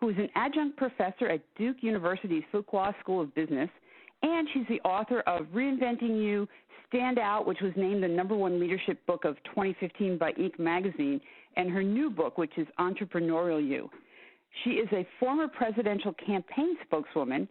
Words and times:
who 0.00 0.10
is 0.10 0.16
an 0.16 0.28
adjunct 0.34 0.76
professor 0.76 1.26
at 1.28 1.40
Duke 1.56 1.78
University's 1.80 2.44
Fuqua 2.52 2.94
School 3.00 3.20
of 3.20 3.34
Business, 3.34 3.68
and 4.22 4.48
she's 4.52 4.66
the 4.68 4.80
author 4.80 5.20
of 5.20 5.46
Reinventing 5.46 6.22
You, 6.22 6.48
Stand 6.88 7.18
Out, 7.18 7.46
which 7.46 7.60
was 7.60 7.72
named 7.76 8.02
the 8.02 8.08
number 8.08 8.34
one 8.34 8.60
leadership 8.60 9.04
book 9.06 9.24
of 9.24 9.36
2015 9.44 10.18
by 10.18 10.32
Inc. 10.32 10.58
magazine, 10.58 11.20
and 11.56 11.70
her 11.70 11.82
new 11.82 12.10
book, 12.10 12.38
which 12.38 12.56
is 12.56 12.66
Entrepreneurial 12.78 13.66
You. 13.66 13.90
She 14.64 14.70
is 14.70 14.88
a 14.92 15.06
former 15.20 15.48
presidential 15.48 16.14
campaign 16.14 16.76
spokeswoman, 16.84 17.48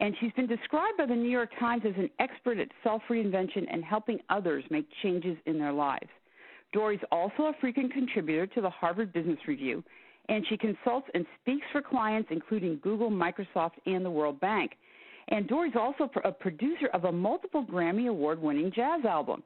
and 0.00 0.14
she's 0.20 0.32
been 0.32 0.46
described 0.46 0.96
by 0.96 1.06
the 1.06 1.14
New 1.14 1.28
York 1.28 1.50
Times 1.58 1.82
as 1.84 1.94
an 1.96 2.08
expert 2.20 2.58
at 2.58 2.68
self 2.82 3.02
reinvention 3.10 3.66
and 3.70 3.84
helping 3.84 4.18
others 4.30 4.64
make 4.70 4.86
changes 5.02 5.36
in 5.46 5.58
their 5.58 5.72
lives. 5.72 6.08
Dorie's 6.72 7.00
also 7.10 7.44
a 7.44 7.52
frequent 7.60 7.92
contributor 7.92 8.46
to 8.46 8.60
the 8.60 8.70
Harvard 8.70 9.12
Business 9.12 9.38
Review 9.46 9.82
and 10.28 10.44
she 10.48 10.56
consults 10.56 11.08
and 11.14 11.24
speaks 11.40 11.66
for 11.72 11.82
clients 11.82 12.28
including 12.30 12.78
Google, 12.82 13.10
Microsoft, 13.10 13.72
and 13.86 14.04
the 14.04 14.10
World 14.10 14.38
Bank. 14.40 14.72
And 15.28 15.46
Dorie's 15.46 15.74
also 15.78 16.10
a 16.24 16.32
producer 16.32 16.86
of 16.94 17.04
a 17.04 17.12
multiple 17.12 17.64
Grammy 17.64 18.08
Award 18.08 18.40
winning 18.40 18.72
jazz 18.74 19.04
album. 19.04 19.42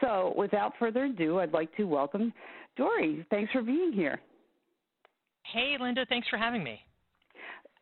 So, 0.00 0.34
without 0.36 0.72
further 0.78 1.04
ado, 1.04 1.38
I'd 1.38 1.52
like 1.52 1.74
to 1.76 1.84
welcome 1.84 2.32
Dorie. 2.76 3.24
Thanks 3.30 3.52
for 3.52 3.62
being 3.62 3.92
here. 3.92 4.20
Hey, 5.52 5.76
Linda. 5.80 6.04
Thanks 6.08 6.28
for 6.28 6.36
having 6.36 6.64
me. 6.64 6.80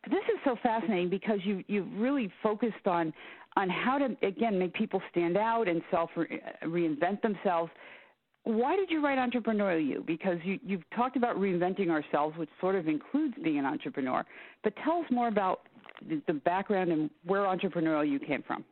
This 0.09 0.23
is 0.33 0.39
so 0.45 0.55
fascinating 0.63 1.09
because 1.09 1.39
you 1.43 1.63
you've 1.67 1.91
really 1.95 2.31
focused 2.41 2.85
on 2.85 3.13
on 3.57 3.69
how 3.69 3.97
to 3.97 4.15
again 4.25 4.57
make 4.57 4.73
people 4.73 5.01
stand 5.11 5.37
out 5.37 5.67
and 5.67 5.81
self 5.91 6.09
uh, 6.15 6.23
reinvent 6.65 7.21
themselves 7.21 7.71
why 8.43 8.75
did 8.75 8.89
you 8.89 9.03
write 9.03 9.17
Entrepreneurial 9.17 9.85
You? 9.85 10.03
Because 10.05 10.37
you, 10.43 10.59
you've 10.65 10.89
talked 10.95 11.17
about 11.17 11.35
reinventing 11.37 11.89
ourselves, 11.89 12.37
which 12.37 12.49
sort 12.59 12.75
of 12.75 12.87
includes 12.87 13.35
being 13.43 13.59
an 13.59 13.65
entrepreneur. 13.65 14.25
But 14.63 14.73
tell 14.83 14.99
us 14.99 15.05
more 15.11 15.27
about 15.27 15.61
the, 16.07 16.21
the 16.27 16.33
background 16.33 16.91
and 16.91 17.09
where 17.25 17.41
Entrepreneurial 17.41 18.09
You 18.09 18.19
came 18.19 18.43
from. 18.43 18.63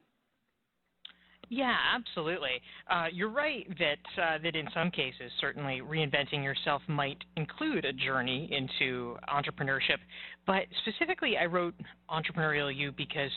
Yeah, 1.49 1.75
absolutely. 1.95 2.61
Uh, 2.89 3.05
you're 3.11 3.29
right 3.29 3.65
that 3.79 4.21
uh, 4.21 4.37
that 4.43 4.55
in 4.55 4.67
some 4.73 4.91
cases, 4.91 5.31
certainly 5.39 5.81
reinventing 5.81 6.43
yourself 6.43 6.81
might 6.87 7.17
include 7.37 7.85
a 7.85 7.93
journey 7.93 8.49
into 8.51 9.15
entrepreneurship. 9.33 9.99
But 10.45 10.63
specifically, 10.81 11.37
I 11.37 11.45
wrote 11.45 11.73
Entrepreneurial 12.09 12.75
You 12.75 12.91
because 12.91 13.31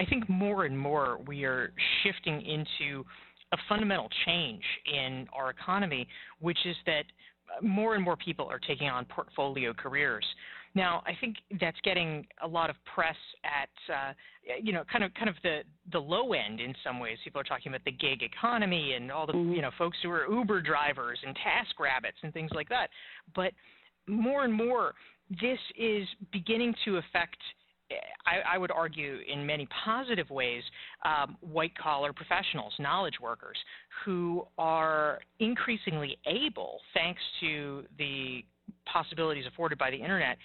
I 0.00 0.04
think 0.04 0.28
more 0.28 0.64
and 0.64 0.78
more 0.78 1.18
we 1.26 1.44
are 1.44 1.72
shifting 2.02 2.40
into 2.42 3.04
a 3.52 3.56
fundamental 3.68 4.08
change 4.24 4.62
in 4.92 5.26
our 5.32 5.50
economy, 5.50 6.06
which 6.40 6.58
is 6.64 6.76
that 6.86 7.04
more 7.62 7.94
and 7.94 8.04
more 8.04 8.16
people 8.16 8.46
are 8.50 8.58
taking 8.58 8.88
on 8.88 9.04
portfolio 9.04 9.72
careers. 9.72 10.24
Now, 10.74 11.02
I 11.06 11.12
think 11.20 11.36
that's 11.58 11.78
getting 11.84 12.26
a 12.42 12.46
lot 12.46 12.68
of 12.68 12.76
press 12.94 13.16
at, 13.44 13.94
uh, 13.94 14.12
you 14.62 14.74
know, 14.74 14.84
kind 14.92 15.04
of 15.04 15.14
kind 15.14 15.30
of 15.30 15.36
the 15.42 15.60
the 15.90 15.98
low 15.98 16.34
end 16.34 16.60
in 16.60 16.74
some 16.84 17.00
ways. 17.00 17.16
People 17.24 17.40
are 17.40 17.44
talking 17.44 17.72
about 17.72 17.84
the 17.86 17.92
gig 17.92 18.22
economy 18.22 18.92
and 18.92 19.10
all 19.10 19.26
the 19.26 19.32
mm-hmm. 19.32 19.52
you 19.52 19.62
know 19.62 19.70
folks 19.78 19.96
who 20.02 20.10
are 20.10 20.30
Uber 20.30 20.60
drivers 20.60 21.18
and 21.26 21.34
task 21.36 21.80
rabbits 21.80 22.18
and 22.22 22.32
things 22.34 22.50
like 22.54 22.68
that. 22.68 22.90
But 23.34 23.52
more 24.06 24.44
and 24.44 24.52
more, 24.52 24.92
this 25.30 25.58
is 25.78 26.06
beginning 26.30 26.74
to 26.84 26.98
affect 26.98 27.38
I, 28.26 28.54
I, 28.54 28.58
would 28.58 28.70
argue, 28.70 29.18
in 29.32 29.46
many 29.46 29.68
positive 29.84 30.28
ways, 30.30 30.62
um, 31.04 31.36
white 31.40 31.76
collar 31.76 32.12
professionals, 32.12 32.74
knowledge 32.78 33.14
workers, 33.20 33.56
who 34.04 34.46
are 34.58 35.20
increasingly 35.38 36.18
able, 36.26 36.80
thanks 36.94 37.20
to 37.40 37.84
the 37.98 38.44
possibilities 38.92 39.44
afforded 39.46 39.78
by 39.78 39.90
the 39.90 39.96
internet, 39.96 40.36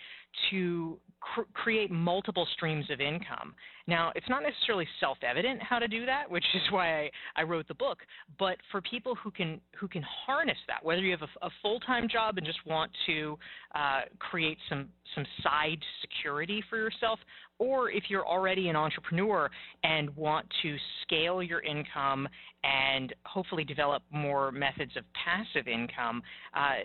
to 0.51 0.99
cr- 1.21 1.49
create 1.53 1.91
multiple 1.91 2.47
streams 2.53 2.89
of 2.89 2.99
income. 2.99 3.53
Now, 3.87 4.11
it's 4.15 4.29
not 4.29 4.43
necessarily 4.43 4.87
self-evident 4.99 5.61
how 5.61 5.79
to 5.79 5.87
do 5.87 6.05
that, 6.05 6.29
which 6.29 6.45
is 6.53 6.61
why 6.71 7.01
I, 7.01 7.11
I 7.37 7.43
wrote 7.43 7.67
the 7.67 7.73
book. 7.73 7.99
But 8.37 8.57
for 8.71 8.81
people 8.81 9.15
who 9.15 9.31
can 9.31 9.61
who 9.79 9.87
can 9.87 10.03
harness 10.03 10.57
that, 10.67 10.83
whether 10.83 11.01
you 11.01 11.11
have 11.11 11.21
a, 11.21 11.45
a 11.45 11.49
full-time 11.61 12.07
job 12.09 12.37
and 12.37 12.45
just 12.45 12.65
want 12.65 12.91
to 13.07 13.37
uh, 13.75 14.01
create 14.19 14.57
some 14.69 14.89
some 15.15 15.25
side 15.43 15.79
security 16.01 16.63
for 16.69 16.77
yourself, 16.77 17.19
or 17.59 17.91
if 17.91 18.05
you're 18.09 18.27
already 18.27 18.69
an 18.69 18.75
entrepreneur 18.75 19.49
and 19.83 20.15
want 20.15 20.45
to 20.61 20.75
scale 21.03 21.41
your 21.43 21.61
income 21.61 22.27
and 22.63 23.13
hopefully 23.25 23.63
develop 23.63 24.03
more 24.11 24.51
methods 24.51 24.95
of 24.95 25.03
passive 25.13 25.67
income, 25.67 26.21
uh, 26.55 26.77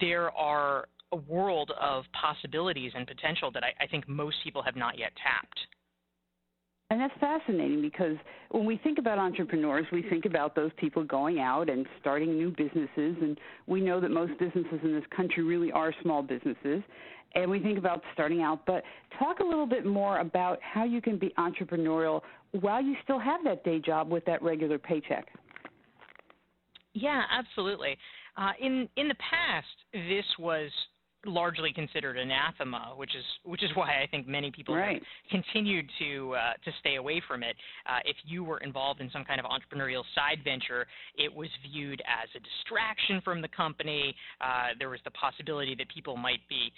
there 0.00 0.30
are 0.32 0.88
a 1.12 1.16
world 1.16 1.72
of 1.80 2.04
possibilities 2.20 2.92
and 2.94 3.06
potential 3.06 3.50
that 3.52 3.64
I, 3.64 3.72
I 3.82 3.86
think 3.86 4.08
most 4.08 4.36
people 4.44 4.62
have 4.62 4.76
not 4.76 4.98
yet 4.98 5.12
tapped. 5.22 5.58
And 6.90 6.98
that's 6.98 7.12
fascinating 7.20 7.82
because 7.82 8.16
when 8.50 8.64
we 8.64 8.78
think 8.78 8.98
about 8.98 9.18
entrepreneurs, 9.18 9.84
we 9.92 10.02
think 10.08 10.24
about 10.24 10.54
those 10.54 10.70
people 10.78 11.04
going 11.04 11.38
out 11.38 11.68
and 11.68 11.86
starting 12.00 12.38
new 12.38 12.50
businesses. 12.50 12.88
And 13.20 13.38
we 13.66 13.82
know 13.82 14.00
that 14.00 14.10
most 14.10 14.38
businesses 14.38 14.80
in 14.82 14.94
this 14.94 15.04
country 15.14 15.44
really 15.44 15.70
are 15.70 15.92
small 16.02 16.22
businesses. 16.22 16.82
And 17.34 17.50
we 17.50 17.60
think 17.60 17.76
about 17.76 18.02
starting 18.14 18.40
out. 18.40 18.64
But 18.64 18.84
talk 19.18 19.40
a 19.40 19.44
little 19.44 19.66
bit 19.66 19.84
more 19.84 20.20
about 20.20 20.58
how 20.62 20.84
you 20.84 21.02
can 21.02 21.18
be 21.18 21.34
entrepreneurial 21.38 22.22
while 22.52 22.82
you 22.82 22.96
still 23.04 23.18
have 23.18 23.44
that 23.44 23.64
day 23.64 23.80
job 23.80 24.10
with 24.10 24.24
that 24.24 24.42
regular 24.42 24.78
paycheck. 24.78 25.26
Yeah, 26.94 27.22
absolutely. 27.30 27.98
Uh, 28.38 28.52
in 28.60 28.88
in 28.96 29.08
the 29.08 29.14
past, 29.16 29.66
this 29.92 30.24
was 30.38 30.70
largely 31.26 31.72
considered 31.72 32.16
anathema, 32.16 32.92
which 32.96 33.14
is 33.14 33.24
which 33.44 33.62
is 33.62 33.70
why 33.74 34.02
I 34.02 34.06
think 34.10 34.28
many 34.28 34.50
people 34.50 34.76
right. 34.76 34.94
have 34.94 35.02
continued 35.30 35.90
to 35.98 36.34
uh, 36.34 36.52
to 36.64 36.70
stay 36.80 36.96
away 36.96 37.20
from 37.26 37.42
it. 37.42 37.56
Uh, 37.88 37.98
if 38.04 38.16
you 38.24 38.44
were 38.44 38.58
involved 38.58 39.00
in 39.00 39.10
some 39.10 39.24
kind 39.24 39.40
of 39.40 39.46
entrepreneurial 39.46 40.04
side 40.14 40.38
venture, 40.44 40.86
it 41.16 41.34
was 41.34 41.48
viewed 41.70 42.00
as 42.02 42.28
a 42.36 42.40
distraction 42.40 43.20
from 43.22 43.42
the 43.42 43.48
company. 43.48 44.14
Uh, 44.40 44.68
there 44.78 44.90
was 44.90 45.00
the 45.04 45.10
possibility 45.10 45.74
that 45.74 45.88
people 45.88 46.16
might 46.16 46.40
be, 46.48 46.72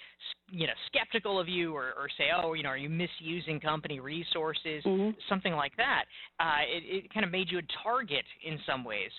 you 0.51 0.67
know, 0.67 0.73
skeptical 0.87 1.39
of 1.39 1.49
you 1.49 1.75
or, 1.75 1.93
or 1.99 2.09
say, 2.17 2.29
oh, 2.35 2.55
you 2.55 2.63
know, 2.63 2.71
are 2.71 2.79
you 2.79 2.89
misusing 2.89 3.61
company 3.61 4.01
resources, 4.01 4.83
mm-hmm. 4.85 5.11
something 5.29 5.53
like 5.53 5.77
that. 5.77 6.05
Uh, 6.39 6.63
it, 6.67 7.05
it 7.05 7.15
kind 7.15 7.25
of 7.25 7.31
made 7.33 7.51
you 7.51 7.59
a 7.59 7.63
target 7.83 8.25
in 8.47 8.59
some 8.67 8.85
ways. 8.85 9.11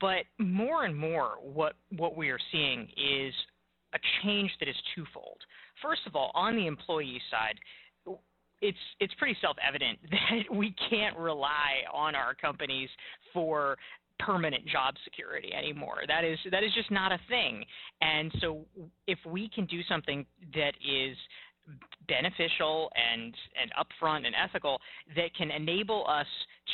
But 0.00 0.24
more 0.38 0.84
and 0.84 0.96
more, 0.96 1.34
what 1.42 1.74
what 1.96 2.16
we 2.16 2.30
are 2.30 2.38
seeing 2.50 2.88
is 2.96 3.32
a 3.94 3.98
change 4.22 4.50
that 4.60 4.68
is 4.68 4.76
twofold. 4.94 5.38
First 5.82 6.02
of 6.06 6.16
all, 6.16 6.30
on 6.34 6.56
the 6.56 6.66
employee 6.66 7.20
side, 7.30 7.58
it's 8.60 8.78
it's 9.00 9.14
pretty 9.14 9.36
self-evident 9.40 9.98
that 10.10 10.54
we 10.54 10.74
can't 10.90 11.16
rely 11.18 11.84
on 11.92 12.14
our 12.14 12.34
companies 12.34 12.88
for 13.32 13.76
permanent 14.20 14.64
job 14.66 14.94
security 15.04 15.52
anymore. 15.52 16.02
That 16.06 16.24
is 16.24 16.38
that 16.50 16.62
is 16.62 16.72
just 16.74 16.90
not 16.90 17.12
a 17.12 17.18
thing. 17.28 17.64
And 18.00 18.32
so 18.40 18.64
if 19.06 19.18
we 19.26 19.48
can 19.48 19.66
do 19.66 19.80
something 19.88 20.24
that 20.54 20.72
is 20.84 21.16
beneficial 22.08 22.90
and 22.94 23.34
and 23.60 23.72
upfront 23.72 24.26
and 24.26 24.34
ethical 24.34 24.80
that 25.16 25.34
can 25.36 25.50
enable 25.50 26.06
us 26.08 26.26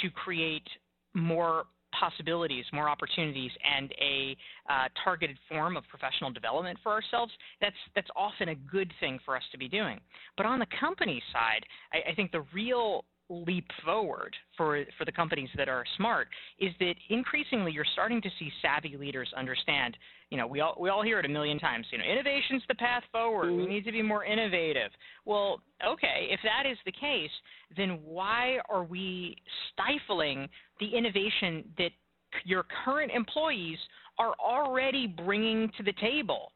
to 0.02 0.10
create 0.10 0.66
more 1.14 1.64
possibilities, 1.98 2.64
more 2.72 2.88
opportunities, 2.88 3.50
and 3.76 3.92
a 4.00 4.36
uh, 4.68 4.88
targeted 5.02 5.36
form 5.48 5.76
of 5.76 5.84
professional 5.88 6.30
development 6.30 6.78
for 6.82 6.92
ourselves, 6.92 7.32
that's 7.60 7.76
that's 7.94 8.08
often 8.16 8.50
a 8.50 8.54
good 8.54 8.92
thing 9.00 9.18
for 9.24 9.36
us 9.36 9.42
to 9.52 9.58
be 9.58 9.68
doing. 9.68 10.00
But 10.36 10.46
on 10.46 10.58
the 10.58 10.66
company 10.78 11.22
side, 11.32 11.64
I, 11.92 12.10
I 12.10 12.14
think 12.14 12.32
the 12.32 12.44
real 12.52 13.04
leap 13.30 13.66
forward 13.84 14.34
for 14.56 14.84
for 14.98 15.04
the 15.04 15.12
companies 15.12 15.48
that 15.56 15.68
are 15.68 15.84
smart 15.96 16.26
is 16.58 16.72
that 16.80 16.94
increasingly 17.08 17.70
you're 17.70 17.86
starting 17.92 18.20
to 18.20 18.28
see 18.38 18.50
savvy 18.60 18.96
leaders 18.96 19.30
understand 19.36 19.96
you 20.30 20.36
know 20.36 20.46
we 20.46 20.60
all 20.60 20.76
we 20.80 20.90
all 20.90 21.02
hear 21.02 21.20
it 21.20 21.24
a 21.24 21.28
million 21.28 21.58
times 21.58 21.86
you 21.92 21.98
know 21.98 22.04
innovation's 22.04 22.62
the 22.68 22.74
path 22.74 23.04
forward. 23.12 23.52
We 23.52 23.62
mm-hmm. 23.62 23.70
need 23.70 23.84
to 23.84 23.92
be 23.92 24.02
more 24.02 24.24
innovative. 24.24 24.90
Well 25.24 25.60
okay 25.86 26.28
if 26.30 26.40
that 26.42 26.68
is 26.68 26.76
the 26.84 26.92
case 26.92 27.30
then 27.76 28.00
why 28.04 28.58
are 28.68 28.82
we 28.82 29.36
stifling 29.72 30.48
the 30.80 30.96
innovation 30.96 31.64
that 31.78 31.92
your 32.44 32.64
current 32.84 33.12
employees 33.12 33.78
are 34.18 34.34
already 34.40 35.06
bringing 35.06 35.70
to 35.76 35.82
the 35.82 35.92
table 36.00 36.52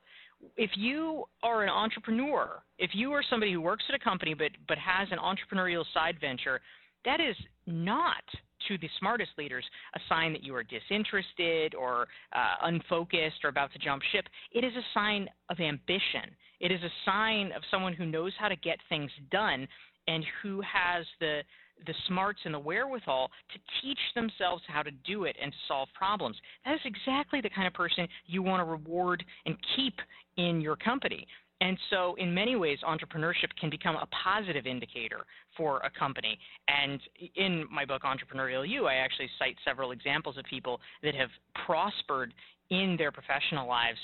if 0.56 0.70
you 0.74 1.24
are 1.42 1.62
an 1.62 1.68
entrepreneur, 1.68 2.62
if 2.78 2.90
you 2.94 3.12
are 3.12 3.22
somebody 3.28 3.52
who 3.52 3.60
works 3.60 3.84
at 3.88 3.94
a 3.94 3.98
company 3.98 4.34
but 4.34 4.50
but 4.68 4.78
has 4.78 5.08
an 5.10 5.18
entrepreneurial 5.18 5.84
side 5.92 6.16
venture, 6.20 6.60
that 7.04 7.20
is 7.20 7.36
not 7.66 8.22
to 8.68 8.78
the 8.78 8.88
smartest 8.98 9.30
leaders 9.36 9.64
a 9.94 10.00
sign 10.08 10.32
that 10.32 10.42
you 10.42 10.54
are 10.54 10.62
disinterested 10.62 11.74
or 11.74 12.06
uh, 12.34 12.54
unfocused 12.62 13.44
or 13.44 13.50
about 13.50 13.72
to 13.72 13.78
jump 13.78 14.02
ship. 14.12 14.24
It 14.52 14.64
is 14.64 14.72
a 14.74 14.84
sign 14.94 15.28
of 15.50 15.60
ambition. 15.60 16.30
It 16.60 16.72
is 16.72 16.82
a 16.82 16.90
sign 17.04 17.52
of 17.52 17.62
someone 17.70 17.92
who 17.92 18.06
knows 18.06 18.32
how 18.38 18.48
to 18.48 18.56
get 18.56 18.78
things 18.88 19.10
done 19.30 19.68
and 20.08 20.24
who 20.42 20.60
has 20.60 21.04
the 21.20 21.40
the 21.86 21.94
smarts 22.08 22.40
and 22.44 22.54
the 22.54 22.58
wherewithal 22.58 23.30
to 23.52 23.58
teach 23.82 23.98
themselves 24.14 24.62
how 24.66 24.82
to 24.82 24.90
do 25.06 25.24
it 25.24 25.36
and 25.40 25.52
to 25.52 25.58
solve 25.68 25.88
problems. 25.94 26.36
That 26.64 26.74
is 26.74 26.80
exactly 26.84 27.40
the 27.40 27.50
kind 27.50 27.66
of 27.66 27.74
person 27.74 28.08
you 28.26 28.42
want 28.42 28.60
to 28.60 28.64
reward 28.64 29.24
and 29.46 29.56
keep 29.76 29.94
in 30.36 30.60
your 30.60 30.76
company. 30.76 31.26
And 31.60 31.78
so, 31.88 32.14
in 32.18 32.34
many 32.34 32.56
ways, 32.56 32.78
entrepreneurship 32.86 33.54
can 33.58 33.70
become 33.70 33.96
a 33.96 34.06
positive 34.22 34.66
indicator 34.66 35.24
for 35.56 35.78
a 35.78 35.90
company. 35.90 36.38
And 36.68 37.00
in 37.36 37.66
my 37.70 37.84
book, 37.84 38.02
Entrepreneurial 38.02 38.68
You, 38.68 38.86
I 38.86 38.94
actually 38.94 39.30
cite 39.38 39.56
several 39.64 39.92
examples 39.92 40.36
of 40.36 40.44
people 40.44 40.80
that 41.02 41.14
have 41.14 41.30
prospered 41.64 42.34
in 42.70 42.96
their 42.98 43.12
professional 43.12 43.68
lives 43.68 43.98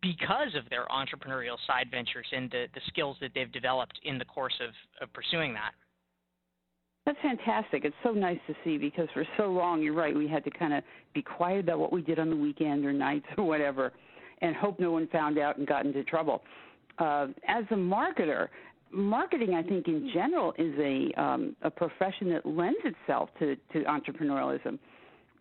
because 0.00 0.54
of 0.56 0.68
their 0.70 0.86
entrepreneurial 0.86 1.56
side 1.66 1.88
ventures 1.90 2.26
and 2.32 2.50
the, 2.50 2.66
the 2.74 2.80
skills 2.88 3.16
that 3.20 3.32
they've 3.34 3.52
developed 3.52 3.98
in 4.04 4.16
the 4.16 4.24
course 4.24 4.58
of, 4.60 4.70
of 5.00 5.12
pursuing 5.12 5.52
that. 5.54 5.72
That's 7.04 7.18
fantastic. 7.20 7.84
It's 7.84 7.96
so 8.04 8.12
nice 8.12 8.38
to 8.46 8.54
see 8.62 8.78
because 8.78 9.08
for 9.12 9.24
so 9.36 9.46
long, 9.46 9.82
you're 9.82 9.94
right, 9.94 10.14
we 10.14 10.28
had 10.28 10.44
to 10.44 10.50
kind 10.50 10.72
of 10.72 10.84
be 11.14 11.22
quiet 11.22 11.60
about 11.60 11.80
what 11.80 11.92
we 11.92 12.00
did 12.00 12.18
on 12.18 12.30
the 12.30 12.36
weekend 12.36 12.84
or 12.84 12.92
nights 12.92 13.26
or 13.36 13.44
whatever 13.44 13.92
and 14.40 14.54
hope 14.56 14.78
no 14.78 14.92
one 14.92 15.08
found 15.08 15.38
out 15.38 15.56
and 15.56 15.66
got 15.66 15.86
into 15.86 16.04
trouble. 16.04 16.42
Uh, 16.98 17.28
as 17.48 17.64
a 17.70 17.74
marketer, 17.74 18.48
marketing, 18.92 19.54
I 19.54 19.62
think, 19.62 19.88
in 19.88 20.10
general, 20.12 20.52
is 20.58 20.74
a 20.78 21.20
um, 21.20 21.56
a 21.62 21.70
profession 21.70 22.28
that 22.30 22.44
lends 22.44 22.78
itself 22.84 23.30
to, 23.38 23.56
to 23.72 23.84
entrepreneurialism. 23.84 24.78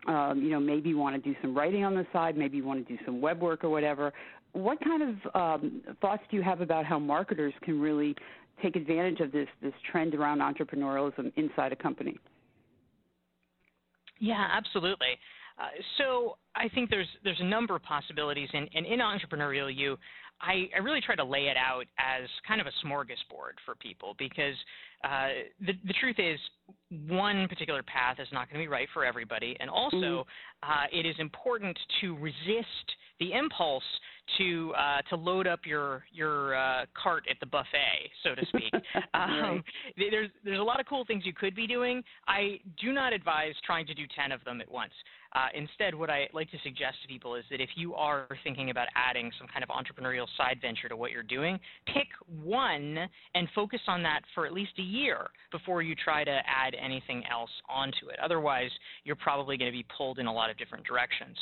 Um, 0.07 0.41
you 0.41 0.49
know, 0.49 0.59
maybe 0.59 0.89
you 0.89 0.97
want 0.97 1.21
to 1.21 1.29
do 1.29 1.35
some 1.41 1.55
writing 1.55 1.83
on 1.83 1.93
the 1.93 2.07
side, 2.13 2.37
maybe 2.37 2.57
you 2.57 2.63
want 2.63 2.87
to 2.87 2.97
do 2.97 3.03
some 3.05 3.21
web 3.21 3.41
work 3.41 3.63
or 3.63 3.69
whatever. 3.69 4.13
What 4.53 4.83
kind 4.83 5.03
of 5.03 5.35
um, 5.35 5.81
thoughts 6.01 6.23
do 6.29 6.37
you 6.37 6.43
have 6.43 6.61
about 6.61 6.85
how 6.85 6.97
marketers 6.97 7.53
can 7.61 7.79
really 7.79 8.15
take 8.61 8.75
advantage 8.75 9.19
of 9.19 9.31
this 9.31 9.47
this 9.61 9.73
trend 9.91 10.15
around 10.15 10.39
entrepreneurialism 10.39 11.31
inside 11.35 11.71
a 11.71 11.75
company? 11.75 12.17
Yeah, 14.19 14.47
absolutely. 14.51 15.17
Uh, 15.59 15.65
so 15.97 16.37
I 16.55 16.69
think 16.69 16.89
there's 16.89 17.07
there's 17.23 17.39
a 17.39 17.45
number 17.45 17.75
of 17.75 17.83
possibilities, 17.83 18.49
and, 18.53 18.69
and 18.73 18.85
in 18.85 18.99
entrepreneurial 18.99 19.75
you, 19.75 19.97
I, 20.39 20.69
I, 20.75 20.79
really 20.79 21.01
try 21.01 21.15
to 21.15 21.23
lay 21.23 21.47
it 21.47 21.57
out 21.57 21.85
as 21.99 22.27
kind 22.47 22.59
of 22.59 22.67
a 22.67 22.71
smorgasbord 22.85 23.57
for 23.65 23.75
people 23.79 24.15
because 24.17 24.55
uh, 25.03 25.27
the 25.59 25.73
the 25.85 25.93
truth 25.99 26.17
is 26.17 26.39
one 27.07 27.47
particular 27.47 27.83
path 27.83 28.17
is 28.19 28.27
not 28.31 28.49
going 28.49 28.59
to 28.59 28.63
be 28.63 28.71
right 28.71 28.87
for 28.93 29.05
everybody, 29.05 29.55
and 29.59 29.69
also 29.69 29.95
mm-hmm. 29.97 30.71
uh, 30.71 30.85
it 30.91 31.05
is 31.05 31.15
important 31.19 31.77
to 32.01 32.17
resist 32.17 32.87
the 33.19 33.33
impulse 33.33 33.83
to 34.37 34.73
uh, 34.77 35.01
to 35.09 35.15
load 35.15 35.47
up 35.47 35.61
your 35.65 36.03
your 36.11 36.55
uh, 36.55 36.85
cart 37.01 37.25
at 37.29 37.39
the 37.39 37.45
buffet, 37.45 38.09
so 38.23 38.35
to 38.35 38.45
speak. 38.47 38.73
um, 39.13 39.63
there's 39.97 40.29
there's 40.43 40.59
a 40.59 40.63
lot 40.63 40.79
of 40.79 40.85
cool 40.85 41.05
things 41.05 41.25
you 41.25 41.33
could 41.33 41.55
be 41.55 41.67
doing. 41.67 42.03
I 42.27 42.59
do 42.81 42.91
not 42.91 43.13
advise 43.13 43.53
trying 43.65 43.85
to 43.87 43.93
do 43.93 44.03
ten 44.15 44.31
of 44.31 44.43
them 44.43 44.61
at 44.61 44.71
once. 44.71 44.93
Uh, 45.33 45.47
instead, 45.55 45.95
what 45.95 46.09
I 46.09 46.27
like 46.33 46.51
to 46.51 46.57
suggest 46.61 46.97
to 47.03 47.07
people 47.07 47.35
is 47.35 47.45
that 47.51 47.61
if 47.61 47.69
you 47.75 47.95
are 47.95 48.27
thinking 48.43 48.69
about 48.69 48.87
adding 48.95 49.31
some 49.37 49.47
kind 49.47 49.63
of 49.63 49.69
entrepreneurial 49.69 50.27
side 50.35 50.59
venture 50.61 50.89
to 50.89 50.97
what 50.97 51.11
you're 51.11 51.23
doing, 51.23 51.57
pick 51.85 52.07
one 52.43 52.97
and 53.33 53.47
focus 53.55 53.79
on 53.87 54.03
that 54.03 54.21
for 54.35 54.45
at 54.45 54.51
least 54.51 54.73
a 54.77 54.81
year 54.81 55.29
before 55.51 55.81
you 55.81 55.95
try 55.95 56.25
to 56.25 56.39
add 56.45 56.75
anything 56.75 57.23
else 57.31 57.49
onto 57.69 58.09
it. 58.09 58.19
Otherwise, 58.21 58.71
you're 59.05 59.15
probably 59.15 59.57
going 59.57 59.71
to 59.71 59.77
be 59.77 59.85
pulled 59.95 60.19
in 60.19 60.27
a 60.27 60.33
lot 60.33 60.49
of 60.49 60.57
different 60.57 60.85
directions. 60.85 61.37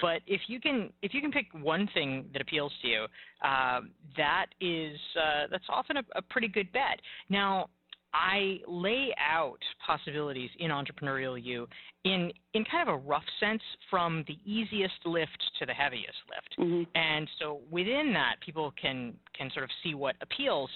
But 0.00 0.22
if 0.26 0.40
you 0.46 0.60
can 0.60 0.90
if 1.02 1.12
you 1.14 1.20
can 1.20 1.30
pick 1.30 1.46
one 1.52 1.88
thing 1.94 2.26
that 2.32 2.40
appeals 2.40 2.72
to 2.82 2.88
you, 2.88 3.06
uh, 3.44 3.80
that 4.16 4.46
is 4.60 4.98
uh, 5.16 5.46
that's 5.50 5.64
often 5.68 5.98
a, 5.98 6.02
a 6.16 6.22
pretty 6.22 6.48
good 6.48 6.72
bet. 6.72 6.98
Now, 7.28 7.68
I 8.14 8.60
lay 8.66 9.14
out 9.18 9.58
possibilities 9.86 10.50
in 10.58 10.70
entrepreneurial 10.70 11.42
you 11.42 11.66
in 12.04 12.30
in 12.54 12.64
kind 12.64 12.88
of 12.88 12.94
a 12.94 12.98
rough 12.98 13.24
sense 13.40 13.62
from 13.90 14.24
the 14.26 14.36
easiest 14.44 14.94
lift 15.04 15.42
to 15.58 15.66
the 15.66 15.72
heaviest 15.72 16.18
lift. 16.28 16.58
Mm-hmm. 16.58 16.82
And 16.94 17.28
so 17.38 17.60
within 17.70 18.12
that 18.14 18.36
people 18.44 18.72
can 18.80 19.14
can 19.36 19.50
sort 19.52 19.64
of 19.64 19.70
see 19.82 19.94
what 19.94 20.16
appeals. 20.20 20.70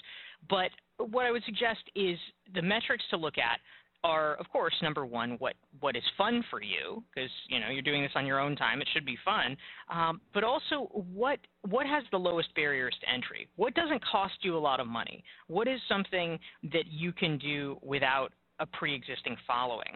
But 0.48 0.70
what 0.98 1.26
I 1.26 1.30
would 1.30 1.44
suggest 1.44 1.80
is 1.94 2.18
the 2.54 2.62
metrics 2.62 3.04
to 3.10 3.16
look 3.16 3.38
at 3.38 3.60
are, 4.06 4.35
of 4.35 4.49
course, 4.50 4.75
number 4.82 5.05
one, 5.05 5.32
what 5.38 5.55
what 5.81 5.97
is 5.97 6.03
fun 6.17 6.44
for 6.49 6.62
you, 6.62 7.03
because 7.12 7.31
you 7.49 7.58
know 7.58 7.69
you're 7.70 7.82
doing 7.82 8.03
this 8.03 8.12
on 8.14 8.25
your 8.25 8.38
own 8.38 8.55
time. 8.55 8.81
It 8.81 8.88
should 8.93 9.05
be 9.05 9.19
fun, 9.25 9.56
um, 9.91 10.20
but 10.32 10.44
also 10.44 10.88
what 10.93 11.41
what 11.69 11.87
has 11.87 12.05
the 12.12 12.19
lowest 12.19 12.55
barriers 12.55 12.94
to 13.00 13.12
entry? 13.12 13.49
What 13.56 13.75
doesn't 13.75 14.03
cost 14.05 14.35
you 14.43 14.56
a 14.56 14.62
lot 14.69 14.79
of 14.79 14.87
money? 14.87 15.25
What 15.49 15.67
is 15.67 15.81
something 15.88 16.38
that 16.73 16.87
you 16.88 17.12
can 17.12 17.37
do 17.38 17.79
without 17.82 18.32
a 18.61 18.67
pre-existing 18.67 19.37
following? 19.47 19.93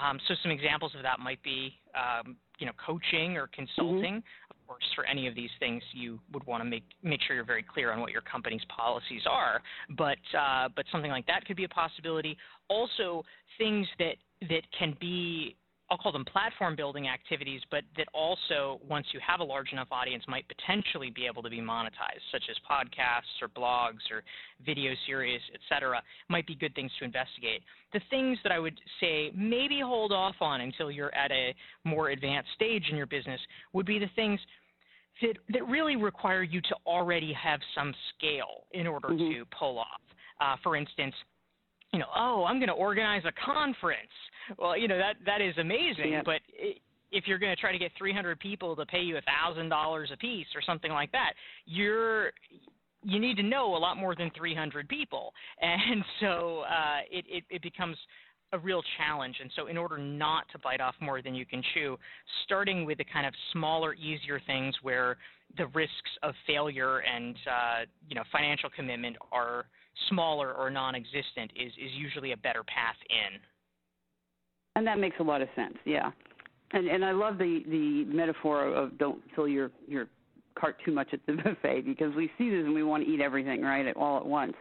Um, 0.00 0.20
so 0.28 0.34
some 0.42 0.52
examples 0.52 0.92
of 0.94 1.02
that 1.02 1.18
might 1.18 1.42
be, 1.42 1.74
um, 1.96 2.36
you 2.58 2.66
know, 2.66 2.72
coaching 2.84 3.36
or 3.36 3.48
consulting. 3.48 4.22
Course, 4.66 4.84
for 4.94 5.04
any 5.06 5.26
of 5.26 5.34
these 5.34 5.50
things, 5.60 5.82
you 5.92 6.18
would 6.32 6.46
want 6.46 6.62
to 6.62 6.68
make 6.68 6.84
make 7.02 7.20
sure 7.26 7.36
you're 7.36 7.44
very 7.44 7.62
clear 7.62 7.92
on 7.92 8.00
what 8.00 8.12
your 8.12 8.22
company's 8.22 8.62
policies 8.74 9.22
are. 9.28 9.60
But 9.96 10.18
uh, 10.36 10.68
but 10.74 10.86
something 10.90 11.10
like 11.10 11.26
that 11.26 11.44
could 11.44 11.56
be 11.56 11.64
a 11.64 11.68
possibility. 11.68 12.36
Also, 12.68 13.22
things 13.58 13.86
that 13.98 14.14
that 14.48 14.62
can 14.78 14.96
be 15.00 15.56
I'll 15.94 15.98
call 15.98 16.10
them 16.10 16.24
platform 16.24 16.74
building 16.74 17.06
activities, 17.06 17.60
but 17.70 17.84
that 17.96 18.08
also, 18.12 18.80
once 18.88 19.06
you 19.12 19.20
have 19.24 19.38
a 19.38 19.44
large 19.44 19.70
enough 19.70 19.86
audience, 19.92 20.24
might 20.26 20.44
potentially 20.48 21.08
be 21.08 21.24
able 21.24 21.40
to 21.44 21.48
be 21.48 21.60
monetized, 21.60 22.24
such 22.32 22.42
as 22.50 22.56
podcasts 22.68 23.40
or 23.40 23.46
blogs 23.46 24.02
or 24.10 24.24
video 24.66 24.92
series, 25.06 25.40
etc. 25.54 26.02
Might 26.28 26.48
be 26.48 26.56
good 26.56 26.74
things 26.74 26.90
to 26.98 27.04
investigate. 27.04 27.62
The 27.92 28.00
things 28.10 28.38
that 28.42 28.50
I 28.50 28.58
would 28.58 28.76
say 29.00 29.30
maybe 29.36 29.78
hold 29.78 30.10
off 30.10 30.34
on 30.40 30.62
until 30.62 30.90
you're 30.90 31.14
at 31.14 31.30
a 31.30 31.54
more 31.84 32.08
advanced 32.08 32.48
stage 32.56 32.86
in 32.90 32.96
your 32.96 33.06
business 33.06 33.40
would 33.72 33.86
be 33.86 34.00
the 34.00 34.10
things 34.16 34.40
that, 35.22 35.36
that 35.50 35.64
really 35.68 35.94
require 35.94 36.42
you 36.42 36.60
to 36.60 36.74
already 36.88 37.32
have 37.40 37.60
some 37.72 37.94
scale 38.18 38.64
in 38.72 38.88
order 38.88 39.10
mm-hmm. 39.10 39.42
to 39.42 39.44
pull 39.56 39.78
off. 39.78 39.86
Uh, 40.40 40.56
for 40.64 40.74
instance, 40.74 41.14
you 41.94 42.00
know, 42.00 42.06
oh, 42.16 42.44
I'm 42.44 42.58
going 42.58 42.68
to 42.68 42.74
organize 42.74 43.22
a 43.24 43.32
conference. 43.32 44.10
Well, 44.58 44.76
you 44.76 44.88
know 44.88 44.98
that 44.98 45.14
that 45.24 45.40
is 45.40 45.56
amazing, 45.58 46.12
yeah. 46.12 46.22
but 46.24 46.40
it, 46.52 46.78
if 47.12 47.28
you're 47.28 47.38
going 47.38 47.54
to 47.54 47.60
try 47.60 47.70
to 47.70 47.78
get 47.78 47.92
300 47.96 48.40
people 48.40 48.74
to 48.74 48.84
pay 48.84 48.98
you 48.98 49.16
thousand 49.22 49.68
dollars 49.68 50.10
a 50.12 50.16
piece 50.16 50.48
or 50.56 50.60
something 50.60 50.90
like 50.90 51.12
that, 51.12 51.34
you're 51.66 52.32
you 53.04 53.20
need 53.20 53.36
to 53.36 53.44
know 53.44 53.76
a 53.76 53.78
lot 53.78 53.96
more 53.96 54.16
than 54.16 54.30
300 54.36 54.88
people, 54.88 55.32
and 55.60 56.04
so 56.20 56.64
uh, 56.68 56.98
it, 57.10 57.24
it 57.28 57.44
it 57.48 57.62
becomes 57.62 57.96
a 58.52 58.58
real 58.58 58.82
challenge. 58.98 59.36
And 59.40 59.50
so, 59.54 59.68
in 59.68 59.78
order 59.78 59.96
not 59.96 60.46
to 60.52 60.58
bite 60.58 60.80
off 60.80 60.96
more 61.00 61.22
than 61.22 61.34
you 61.34 61.46
can 61.46 61.62
chew, 61.74 61.96
starting 62.44 62.84
with 62.84 62.98
the 62.98 63.04
kind 63.04 63.24
of 63.24 63.34
smaller, 63.52 63.94
easier 63.94 64.40
things 64.48 64.74
where 64.82 65.16
the 65.56 65.66
risks 65.68 66.10
of 66.24 66.34
failure 66.44 66.98
and 66.98 67.36
uh, 67.48 67.84
you 68.08 68.16
know 68.16 68.24
financial 68.32 68.68
commitment 68.74 69.16
are 69.30 69.66
smaller 70.08 70.52
or 70.52 70.70
non-existent 70.70 71.50
is 71.56 71.72
is 71.72 71.92
usually 71.96 72.32
a 72.32 72.36
better 72.36 72.62
path 72.64 72.96
in. 73.10 73.40
And 74.76 74.86
that 74.86 74.98
makes 74.98 75.16
a 75.20 75.22
lot 75.22 75.42
of 75.42 75.48
sense. 75.54 75.76
Yeah. 75.84 76.10
And 76.72 76.88
and 76.88 77.04
I 77.04 77.12
love 77.12 77.38
the 77.38 77.62
the 77.68 78.04
metaphor 78.04 78.66
of 78.66 78.98
don't 78.98 79.20
fill 79.34 79.48
your 79.48 79.70
your 79.86 80.08
cart 80.58 80.76
too 80.84 80.92
much 80.92 81.08
at 81.12 81.20
the 81.26 81.32
buffet 81.44 81.82
because 81.82 82.14
we 82.14 82.30
see 82.38 82.50
this 82.50 82.64
and 82.64 82.74
we 82.74 82.82
want 82.82 83.04
to 83.04 83.10
eat 83.10 83.20
everything 83.20 83.62
right 83.62 83.94
all 83.96 84.16
at 84.16 84.26
once. 84.26 84.54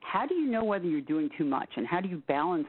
How 0.00 0.26
do 0.26 0.34
you 0.34 0.50
know 0.50 0.64
whether 0.64 0.86
you're 0.86 1.00
doing 1.00 1.28
too 1.36 1.44
much 1.44 1.68
and 1.76 1.86
how 1.86 2.00
do 2.00 2.08
you 2.08 2.22
balance 2.28 2.66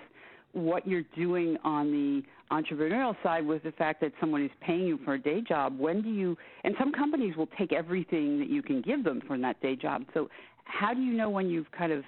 what 0.53 0.87
you're 0.87 1.05
doing 1.15 1.57
on 1.63 1.91
the 1.91 2.23
entrepreneurial 2.51 3.15
side 3.21 3.45
with 3.45 3.61
the 3.63 3.71
fact 3.73 4.01
that 4.01 4.11
someone 4.19 4.43
is 4.43 4.51
paying 4.61 4.81
you 4.81 4.99
for 5.05 5.13
a 5.13 5.21
day 5.21 5.39
job 5.39 5.77
when 5.77 6.01
do 6.01 6.09
you 6.09 6.35
and 6.63 6.73
some 6.79 6.91
companies 6.91 7.35
will 7.35 7.49
take 7.57 7.71
everything 7.71 8.39
that 8.39 8.49
you 8.49 8.63
can 8.63 8.81
give 8.81 9.03
them 9.03 9.21
for 9.27 9.37
that 9.37 9.61
day 9.61 9.75
job 9.75 10.03
so 10.15 10.27
how 10.69 10.93
do 10.93 11.01
you 11.01 11.13
know 11.13 11.29
when 11.29 11.49
you've 11.49 11.69
kind 11.71 11.91
of 11.91 12.03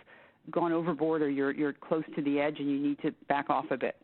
gone 0.49 0.71
overboard 0.71 1.21
or 1.21 1.29
you're 1.29 1.51
you're 1.51 1.73
close 1.73 2.03
to 2.15 2.21
the 2.21 2.39
edge 2.39 2.57
and 2.59 2.69
you 2.69 2.79
need 2.79 2.99
to 3.01 3.11
back 3.27 3.49
off 3.49 3.65
a 3.71 3.77
bit? 3.77 3.95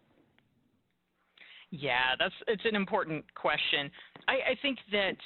Yeah, 1.72 2.16
that's 2.20 2.34
it's 2.48 2.64
an 2.66 2.76
important 2.76 3.26
question. 3.36 3.92
I, 4.28 4.34
I 4.34 4.56
think 4.62 4.78
that 4.92 5.18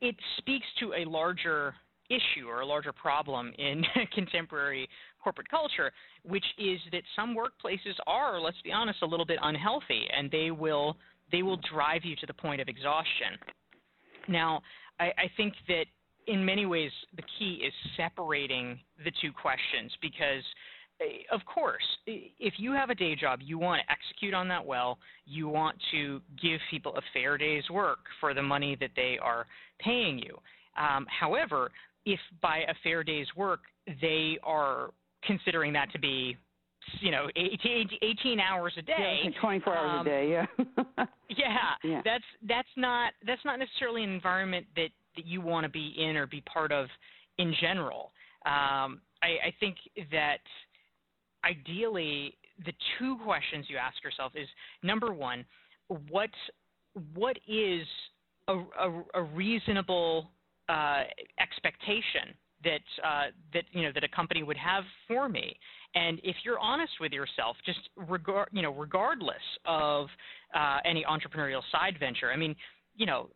it 0.00 0.16
speaks 0.38 0.66
to 0.80 0.94
a 0.94 1.04
larger 1.08 1.74
issue 2.10 2.48
or 2.48 2.60
a 2.60 2.66
larger 2.66 2.92
problem 2.92 3.52
in 3.58 3.84
contemporary 4.14 4.88
corporate 5.22 5.48
culture, 5.48 5.92
which 6.24 6.44
is 6.58 6.78
that 6.90 7.02
some 7.14 7.36
workplaces 7.36 7.94
are, 8.06 8.40
let's 8.40 8.60
be 8.62 8.72
honest, 8.72 9.00
a 9.02 9.06
little 9.06 9.26
bit 9.26 9.38
unhealthy, 9.42 10.02
and 10.16 10.30
they 10.30 10.50
will 10.50 10.96
they 11.30 11.42
will 11.42 11.58
drive 11.72 12.04
you 12.04 12.14
to 12.16 12.26
the 12.26 12.34
point 12.34 12.60
of 12.60 12.68
exhaustion. 12.68 13.38
Now, 14.28 14.62
I, 15.00 15.06
I 15.06 15.30
think 15.36 15.54
that 15.68 15.84
in 16.26 16.44
many 16.44 16.66
ways, 16.66 16.90
the 17.16 17.22
key 17.38 17.62
is 17.66 17.72
separating 17.96 18.78
the 19.04 19.12
two 19.20 19.32
questions 19.32 19.92
because, 20.00 20.42
eh, 21.00 21.22
of 21.30 21.40
course, 21.46 21.84
if 22.06 22.54
you 22.58 22.72
have 22.72 22.90
a 22.90 22.94
day 22.94 23.14
job, 23.16 23.40
you 23.42 23.58
want 23.58 23.82
to 23.84 23.92
execute 23.92 24.34
on 24.34 24.48
that 24.48 24.64
well. 24.64 24.98
You 25.26 25.48
want 25.48 25.76
to 25.92 26.20
give 26.40 26.60
people 26.70 26.96
a 26.96 27.02
fair 27.12 27.38
day's 27.38 27.68
work 27.70 28.00
for 28.20 28.34
the 28.34 28.42
money 28.42 28.76
that 28.80 28.90
they 28.96 29.18
are 29.20 29.46
paying 29.80 30.18
you. 30.18 30.38
Um, 30.76 31.06
however, 31.08 31.70
if 32.04 32.20
by 32.40 32.58
a 32.68 32.74
fair 32.82 33.04
day's 33.04 33.26
work 33.36 33.60
they 34.00 34.38
are 34.42 34.90
considering 35.24 35.72
that 35.72 35.90
to 35.92 35.98
be 35.98 36.36
you 37.00 37.10
know 37.10 37.28
18, 37.36 37.88
18 38.02 38.40
hours 38.40 38.72
a 38.76 38.82
day 38.82 39.20
yeah, 39.24 39.40
24 39.40 39.76
hours 39.76 40.00
um, 40.00 40.06
a 40.06 40.10
day 40.10 40.30
yeah 40.30 41.04
yeah 41.28 41.56
yeah 41.84 42.02
that's 42.04 42.24
that's 42.48 42.68
not 42.76 43.12
that's 43.26 43.44
not 43.44 43.58
necessarily 43.58 44.02
an 44.02 44.10
environment 44.10 44.66
that 44.74 44.88
that 45.16 45.26
you 45.26 45.40
want 45.40 45.64
to 45.64 45.70
be 45.70 45.94
in 45.98 46.16
or 46.16 46.26
be 46.26 46.40
part 46.42 46.72
of 46.72 46.86
in 47.38 47.54
general 47.60 48.12
um, 48.44 49.00
I, 49.22 49.38
I 49.46 49.54
think 49.60 49.76
that 50.10 50.40
ideally 51.44 52.36
the 52.64 52.72
two 52.98 53.16
questions 53.24 53.66
you 53.68 53.76
ask 53.76 54.02
yourself 54.04 54.32
is 54.34 54.48
number 54.82 55.12
one 55.12 55.44
what 56.08 56.30
what 57.14 57.36
is 57.48 57.86
a, 58.48 58.54
a, 58.54 59.02
a 59.14 59.22
reasonable 59.22 60.30
uh, 60.68 61.02
expectation 61.40 62.34
that 62.64 62.80
uh, 63.04 63.24
that 63.52 63.64
you 63.72 63.82
know 63.82 63.90
that 63.94 64.04
a 64.04 64.08
company 64.08 64.42
would 64.42 64.56
have 64.56 64.84
for 65.08 65.28
me. 65.28 65.56
And 65.94 66.20
if 66.22 66.36
you're 66.44 66.58
honest 66.58 66.92
with 67.00 67.12
yourself, 67.12 67.56
just 67.66 67.80
regard 67.96 68.48
you 68.52 68.62
know 68.62 68.72
regardless 68.72 69.42
of 69.64 70.06
uh, 70.54 70.78
any 70.84 71.04
entrepreneurial 71.04 71.62
side 71.72 71.96
venture, 71.98 72.30
I 72.30 72.36
mean, 72.36 72.54
you 72.96 73.06
know. 73.06 73.28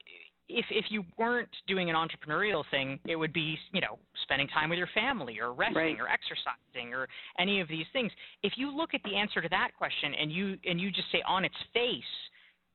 If 0.48 0.66
if 0.70 0.86
you 0.90 1.04
weren't 1.18 1.48
doing 1.66 1.90
an 1.90 1.96
entrepreneurial 1.96 2.64
thing, 2.70 3.00
it 3.06 3.16
would 3.16 3.32
be 3.32 3.58
you 3.72 3.80
know 3.80 3.98
spending 4.22 4.48
time 4.48 4.70
with 4.70 4.78
your 4.78 4.88
family 4.94 5.40
or 5.40 5.52
resting 5.52 5.76
right. 5.76 6.00
or 6.00 6.08
exercising 6.08 6.94
or 6.94 7.08
any 7.38 7.60
of 7.60 7.68
these 7.68 7.86
things. 7.92 8.12
If 8.42 8.54
you 8.56 8.74
look 8.74 8.94
at 8.94 9.02
the 9.04 9.16
answer 9.16 9.40
to 9.40 9.48
that 9.48 9.70
question 9.76 10.14
and 10.14 10.30
you 10.30 10.56
and 10.64 10.80
you 10.80 10.90
just 10.90 11.10
say 11.10 11.22
on 11.26 11.44
its 11.44 11.56
face, 11.74 12.02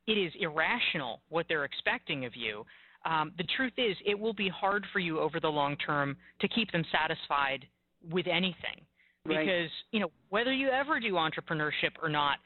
it 0.07 0.13
is 0.13 0.33
irrational 0.39 1.21
what 1.29 1.45
they're 1.47 1.65
expecting 1.65 2.25
of 2.25 2.35
you, 2.35 2.65
um, 3.05 3.31
the 3.37 3.45
truth 3.55 3.73
is 3.77 3.95
it 4.05 4.17
will 4.17 4.33
be 4.33 4.49
hard 4.49 4.85
for 4.91 4.99
you 4.99 5.19
over 5.19 5.39
the 5.39 5.49
long 5.49 5.75
term 5.77 6.17
to 6.39 6.47
keep 6.47 6.71
them 6.71 6.83
satisfied 6.91 7.65
with 8.09 8.27
anything 8.27 8.81
right. 9.25 9.39
because 9.39 9.71
you 9.91 9.99
know 9.99 10.11
whether 10.29 10.53
you 10.53 10.69
ever 10.69 10.99
do 10.99 11.13
entrepreneurship 11.13 11.91
or 12.01 12.09
not 12.09 12.37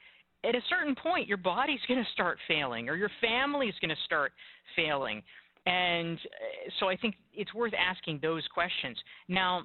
at 0.46 0.54
a 0.54 0.60
certain 0.68 0.94
point 0.94 1.28
your 1.28 1.38
body's 1.38 1.80
going 1.88 2.02
to 2.02 2.10
start 2.12 2.38
failing 2.46 2.88
or 2.88 2.96
your 2.96 3.10
family's 3.20 3.74
going 3.80 3.90
to 3.90 4.02
start 4.04 4.32
failing. 4.74 5.22
And 5.66 6.18
uh, 6.18 6.70
so 6.78 6.88
i 6.88 6.96
think 6.96 7.16
it's 7.34 7.52
worth 7.54 7.72
asking 7.74 8.20
those 8.22 8.44
questions. 8.52 8.96
Now 9.28 9.64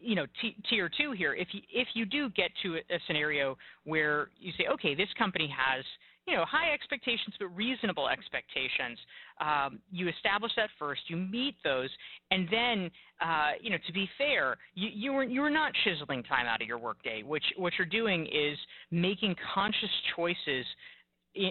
you 0.00 0.14
know 0.14 0.26
t- 0.40 0.56
tier 0.68 0.90
2 0.96 1.12
here 1.12 1.34
if 1.34 1.48
you 1.52 1.60
if 1.72 1.88
you 1.94 2.04
do 2.04 2.28
get 2.30 2.50
to 2.62 2.76
a, 2.76 2.78
a 2.94 2.98
scenario 3.06 3.56
where 3.84 4.28
you 4.40 4.52
say 4.58 4.66
okay 4.72 4.94
this 4.94 5.08
company 5.16 5.52
has 5.56 5.84
you 6.26 6.34
know 6.34 6.44
high 6.44 6.72
expectations 6.72 7.34
but 7.38 7.46
reasonable 7.48 8.08
expectations. 8.08 8.98
Um, 9.40 9.78
you 9.90 10.08
establish 10.08 10.52
that 10.56 10.70
first 10.78 11.02
you 11.08 11.16
meet 11.16 11.56
those 11.64 11.90
and 12.30 12.48
then 12.50 12.90
uh, 13.20 13.52
you 13.60 13.70
know 13.70 13.78
to 13.86 13.92
be 13.92 14.08
fair 14.16 14.56
you, 14.74 14.88
you 14.92 15.12
are 15.12 15.24
you 15.24 15.42
are 15.42 15.50
not 15.50 15.72
chiseling 15.84 16.22
time 16.22 16.46
out 16.46 16.62
of 16.62 16.68
your 16.68 16.78
workday. 16.78 17.22
What 17.22 17.42
you're 17.78 17.86
doing 17.86 18.26
is 18.26 18.58
making 18.90 19.36
conscious 19.54 19.90
choices 20.16 20.66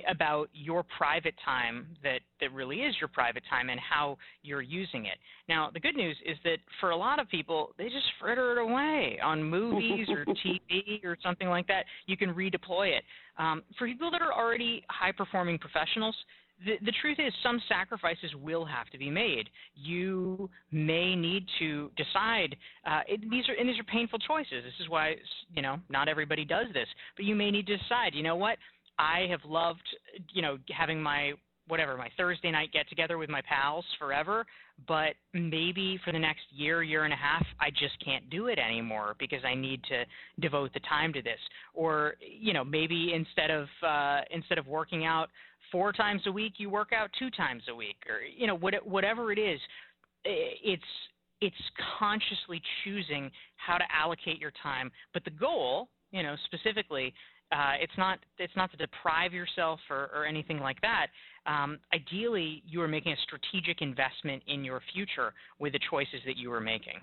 about 0.07 0.49
your 0.53 0.83
private 0.97 1.35
time 1.43 1.87
that, 2.03 2.19
that 2.39 2.51
really 2.53 2.77
is 2.77 2.95
your 2.99 3.07
private 3.07 3.43
time 3.49 3.69
and 3.69 3.79
how 3.79 4.17
you're 4.41 4.61
using 4.61 5.05
it. 5.05 5.17
Now, 5.49 5.69
the 5.73 5.79
good 5.79 5.95
news 5.95 6.15
is 6.25 6.37
that 6.43 6.57
for 6.79 6.91
a 6.91 6.95
lot 6.95 7.19
of 7.19 7.29
people, 7.29 7.71
they 7.77 7.85
just 7.85 8.05
fritter 8.19 8.53
it 8.53 8.61
away 8.61 9.19
on 9.23 9.43
movies 9.43 10.07
or 10.09 10.25
TV 10.45 11.03
or 11.03 11.17
something 11.21 11.49
like 11.49 11.67
that. 11.67 11.85
You 12.05 12.17
can 12.17 12.33
redeploy 12.33 12.97
it. 12.97 13.03
Um, 13.37 13.63
for 13.77 13.87
people 13.87 14.11
that 14.11 14.21
are 14.21 14.33
already 14.33 14.83
high 14.89 15.11
performing 15.11 15.57
professionals, 15.57 16.15
the, 16.65 16.75
the, 16.85 16.93
truth 17.01 17.17
is 17.19 17.33
some 17.41 17.61
sacrifices 17.67 18.31
will 18.41 18.63
have 18.63 18.87
to 18.91 18.97
be 18.97 19.09
made. 19.09 19.49
You 19.75 20.49
may 20.71 21.15
need 21.15 21.45
to 21.59 21.91
decide. 21.97 22.55
Uh, 22.85 23.01
it, 23.07 23.29
these 23.29 23.49
are 23.49 23.53
and 23.53 23.67
these 23.67 23.79
are 23.79 23.83
painful 23.83 24.19
choices. 24.19 24.63
This 24.63 24.73
is 24.79 24.89
why 24.89 25.15
you 25.53 25.61
know 25.61 25.77
not 25.89 26.07
everybody 26.07 26.45
does 26.45 26.67
this. 26.73 26.87
But 27.15 27.25
you 27.25 27.35
may 27.35 27.51
need 27.51 27.67
to 27.67 27.77
decide. 27.77 28.13
You 28.13 28.23
know 28.23 28.35
what? 28.35 28.57
I 28.97 29.27
have 29.29 29.41
loved, 29.45 29.83
you 30.33 30.41
know, 30.41 30.57
having 30.75 31.01
my 31.01 31.33
whatever 31.67 31.95
my 31.95 32.09
Thursday 32.17 32.51
night 32.51 32.69
get 32.73 32.89
together 32.89 33.17
with 33.17 33.29
my 33.29 33.41
pals 33.41 33.85
forever, 33.97 34.45
but 34.87 35.13
maybe 35.33 35.97
for 36.03 36.11
the 36.11 36.19
next 36.19 36.41
year, 36.51 36.83
year 36.83 37.05
and 37.05 37.13
a 37.13 37.17
half, 37.17 37.45
I 37.59 37.69
just 37.69 37.97
can't 38.03 38.29
do 38.29 38.47
it 38.47 38.59
anymore 38.59 39.15
because 39.17 39.45
I 39.45 39.55
need 39.55 39.81
to 39.85 40.03
devote 40.41 40.73
the 40.73 40.81
time 40.81 41.13
to 41.13 41.21
this. 41.21 41.39
Or 41.73 42.15
you 42.19 42.53
know, 42.53 42.63
maybe 42.63 43.13
instead 43.13 43.49
of 43.49 43.67
uh, 43.85 44.21
instead 44.31 44.57
of 44.57 44.67
working 44.67 45.05
out 45.05 45.29
four 45.71 45.93
times 45.93 46.21
a 46.25 46.31
week, 46.31 46.53
you 46.57 46.69
work 46.69 46.89
out 46.93 47.09
two 47.17 47.29
times 47.31 47.63
a 47.69 47.75
week, 47.75 47.97
or 48.09 48.19
you 48.21 48.47
know, 48.47 48.55
what, 48.55 48.85
whatever 48.85 49.31
it 49.31 49.39
is, 49.39 49.59
it's 50.25 50.83
it's 51.41 51.55
consciously 51.99 52.61
choosing 52.83 53.29
how 53.57 53.77
to 53.77 53.83
allocate 53.93 54.39
your 54.39 54.53
time. 54.61 54.91
But 55.13 55.23
the 55.25 55.31
goal, 55.31 55.89
you 56.11 56.23
know, 56.23 56.35
specifically 56.45 57.13
uh, 57.51 57.73
it's 57.79 57.93
not 57.97 58.19
it's 58.39 58.55
not 58.55 58.71
to 58.71 58.77
deprive 58.77 59.33
yourself 59.33 59.79
or, 59.89 60.09
or 60.15 60.25
anything 60.25 60.59
like 60.59 60.79
that. 60.81 61.07
Um, 61.45 61.79
ideally, 61.93 62.63
you 62.67 62.81
are 62.81 62.87
making 62.87 63.11
a 63.11 63.17
strategic 63.23 63.81
investment 63.81 64.41
in 64.47 64.63
your 64.63 64.81
future 64.93 65.33
with 65.59 65.73
the 65.73 65.79
choices 65.89 66.21
that 66.25 66.37
you 66.37 66.51
are 66.51 66.61
making. 66.61 66.95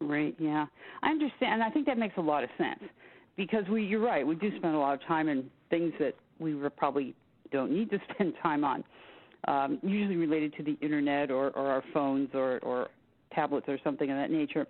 Right. 0.00 0.34
Yeah, 0.38 0.66
I 1.02 1.10
understand. 1.10 1.62
I 1.62 1.70
think 1.70 1.86
that 1.86 1.98
makes 1.98 2.14
a 2.18 2.20
lot 2.20 2.44
of 2.44 2.50
sense 2.56 2.88
because 3.36 3.64
we 3.70 3.84
you're 3.84 4.00
right. 4.00 4.26
We 4.26 4.36
do 4.36 4.50
spend 4.58 4.74
a 4.74 4.78
lot 4.78 4.94
of 4.94 5.00
time 5.06 5.28
in 5.28 5.50
things 5.70 5.92
that 5.98 6.14
we 6.38 6.54
probably 6.76 7.14
don't 7.50 7.72
need 7.72 7.90
to 7.90 7.98
spend 8.14 8.34
time 8.42 8.64
on. 8.64 8.84
Um, 9.46 9.78
usually 9.82 10.16
related 10.16 10.54
to 10.56 10.62
the 10.64 10.76
internet 10.82 11.30
or, 11.30 11.50
or 11.50 11.70
our 11.70 11.84
phones 11.94 12.28
or, 12.34 12.58
or 12.58 12.88
tablets 13.32 13.66
or 13.68 13.78
something 13.84 14.10
of 14.10 14.16
that 14.16 14.30
nature. 14.30 14.66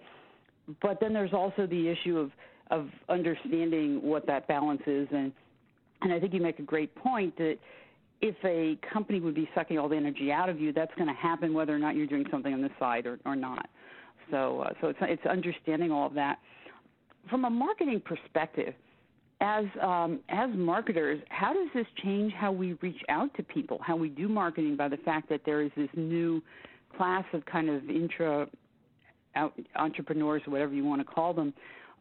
But 0.83 0.99
then 1.01 1.15
there's 1.15 1.33
also 1.33 1.67
the 1.67 1.89
issue 1.89 2.19
of 2.19 2.31
of 2.71 2.89
understanding 3.09 4.03
what 4.03 4.27
that 4.27 4.47
balance 4.49 4.83
is 4.87 5.09
and 5.13 5.33
and 6.01 6.13
I 6.13 6.21
think 6.21 6.33
you 6.33 6.41
make 6.41 6.59
a 6.61 6.63
great 6.63 6.95
point 6.95 7.37
that 7.39 7.59
if 8.21 8.37
a 8.45 8.79
company 8.93 9.21
would 9.21 9.35
be 9.35 9.49
sucking 9.55 9.79
all 9.79 9.89
the 9.89 9.97
energy 9.97 10.31
out 10.33 10.49
of 10.49 10.61
you, 10.61 10.73
that's 10.73 10.95
going 10.97 11.09
to 11.09 11.15
happen 11.15 11.55
whether 11.55 11.75
or 11.75 11.79
not 11.79 11.97
you're 11.97 12.07
doing 12.07 12.25
something 12.31 12.53
on 12.53 12.63
the 12.63 12.71
side 12.79 13.07
or, 13.07 13.19
or 13.25 13.37
not. 13.37 13.69
So, 14.31 14.61
uh, 14.61 14.71
so 14.81 14.89
it's, 14.89 14.99
it's 15.03 15.27
understanding 15.27 15.91
all 15.91 16.07
of 16.07 16.15
that. 16.15 16.39
From 17.31 17.45
a 17.45 17.51
marketing 17.51 18.01
perspective, 18.05 18.75
as 19.41 19.67
um, 19.81 20.19
as 20.29 20.51
marketers, 20.55 21.21
how 21.29 21.53
does 21.53 21.69
this 21.73 21.87
change 22.03 22.33
how 22.33 22.51
we 22.51 22.73
reach 22.75 23.01
out 23.09 23.33
to 23.37 23.43
people, 23.45 23.79
how 23.83 23.95
we 23.95 24.09
do 24.09 24.29
marketing 24.29 24.77
by 24.77 24.89
the 24.89 24.97
fact 24.99 25.29
that 25.29 25.43
there 25.47 25.63
is 25.63 25.71
this 25.77 25.89
new 25.95 26.43
class 26.97 27.25
of 27.33 27.45
kind 27.47 27.69
of 27.71 27.89
intra 27.89 28.49
entrepreneurs, 29.77 30.43
whatever 30.47 30.75
you 30.75 30.85
want 30.85 31.01
to 31.01 31.05
call 31.05 31.33
them, 31.33 31.55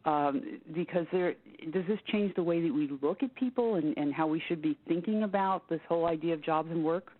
um, 0.04 0.60
because 0.74 1.06
there 1.12 1.34
does 1.72 1.84
this 1.88 1.98
change 2.10 2.34
the 2.34 2.42
way 2.42 2.60
that 2.60 2.72
we 2.72 2.88
look 3.02 3.22
at 3.22 3.34
people 3.34 3.76
and, 3.76 3.96
and 3.96 4.14
how 4.14 4.26
we 4.26 4.42
should 4.48 4.62
be 4.62 4.78
thinking 4.86 5.22
about 5.24 5.68
this 5.68 5.80
whole 5.88 6.06
idea 6.06 6.34
of 6.34 6.42
jobs 6.42 6.70
and 6.70 6.84
work? 6.84 7.12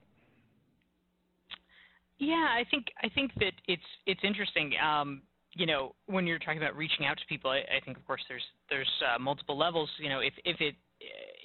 Yeah, 2.19 2.35
I 2.35 2.65
think 2.71 2.87
I 3.03 3.09
think 3.09 3.33
that 3.37 3.53
it's 3.67 3.83
it's 4.07 4.21
interesting. 4.25 4.73
Um, 4.85 5.23
you 5.55 5.67
know, 5.67 5.95
when 6.07 6.27
you're 6.27 6.39
talking 6.39 6.59
about 6.59 6.77
reaching 6.77 7.07
out 7.07 7.17
to 7.19 7.27
people, 7.29 7.51
I, 7.51 7.59
I 7.59 7.81
think 7.85 7.97
of 7.97 8.07
course 8.07 8.23
there's 8.29 8.43
there's 8.71 8.91
uh, 9.15 9.19
multiple 9.19 9.57
levels. 9.57 9.89
You 9.99 10.09
know, 10.09 10.21
if 10.21 10.35
if 10.45 10.61
it 10.61 10.75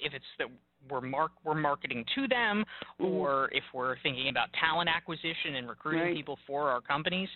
if 0.02 0.12
it's 0.14 0.24
that 0.38 0.48
we're 0.90 1.00
mark 1.00 1.32
we're 1.44 1.54
marketing 1.54 2.04
to 2.14 2.28
them, 2.28 2.64
mm-hmm. 3.00 3.04
or 3.04 3.48
if 3.52 3.64
we're 3.72 3.96
thinking 4.02 4.28
about 4.28 4.48
talent 4.58 4.90
acquisition 4.94 5.56
and 5.56 5.68
recruiting 5.68 6.02
right. 6.02 6.16
people 6.16 6.38
for 6.46 6.68
our 6.70 6.80
companies, 6.80 7.28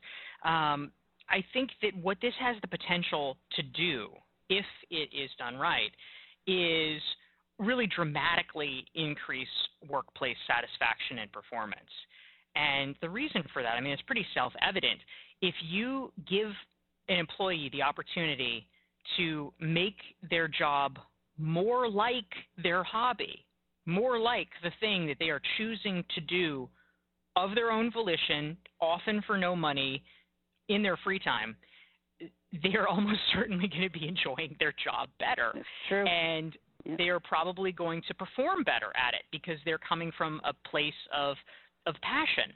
um, 0.44 0.90
I 1.30 1.44
think 1.52 1.70
that 1.82 1.96
what 1.96 2.18
this 2.22 2.34
has 2.40 2.56
the 2.62 2.68
potential 2.68 3.36
to 3.56 3.62
do, 3.62 4.08
if 4.48 4.64
it 4.90 5.10
is 5.14 5.30
done 5.38 5.56
right, 5.56 5.90
is 6.46 7.02
really 7.58 7.86
dramatically 7.86 8.84
increase 8.94 9.48
workplace 9.88 10.36
satisfaction 10.46 11.18
and 11.18 11.30
performance. 11.32 11.90
And 12.54 12.96
the 13.02 13.10
reason 13.10 13.42
for 13.52 13.62
that, 13.62 13.74
I 13.74 13.80
mean, 13.80 13.92
it's 13.92 14.02
pretty 14.02 14.26
self 14.34 14.52
evident. 14.66 15.00
If 15.42 15.54
you 15.62 16.12
give 16.28 16.50
an 17.08 17.18
employee 17.18 17.70
the 17.72 17.82
opportunity 17.82 18.66
to 19.16 19.52
make 19.60 19.96
their 20.28 20.48
job 20.48 20.98
more 21.38 21.88
like 21.88 22.26
their 22.62 22.82
hobby, 22.82 23.44
more 23.86 24.18
like 24.18 24.48
the 24.62 24.72
thing 24.80 25.06
that 25.06 25.16
they 25.18 25.30
are 25.30 25.40
choosing 25.56 26.04
to 26.14 26.20
do 26.20 26.68
of 27.36 27.54
their 27.54 27.70
own 27.70 27.92
volition, 27.92 28.56
often 28.80 29.22
for 29.26 29.38
no 29.38 29.54
money, 29.54 30.02
in 30.68 30.82
their 30.82 30.96
free 30.98 31.18
time, 31.18 31.56
they 32.62 32.74
are 32.76 32.88
almost 32.88 33.20
certainly 33.32 33.68
going 33.68 33.82
to 33.82 33.90
be 33.90 34.08
enjoying 34.08 34.56
their 34.58 34.74
job 34.84 35.08
better. 35.18 35.52
true. 35.88 36.06
And 36.06 36.56
they 36.96 37.08
are 37.08 37.20
probably 37.20 37.72
going 37.72 38.02
to 38.08 38.14
perform 38.14 38.62
better 38.64 38.92
at 38.96 39.14
it 39.14 39.22
because 39.32 39.58
they're 39.64 39.78
coming 39.78 40.12
from 40.16 40.40
a 40.44 40.52
place 40.68 40.92
of 41.16 41.36
of 41.86 41.94
passion. 42.02 42.52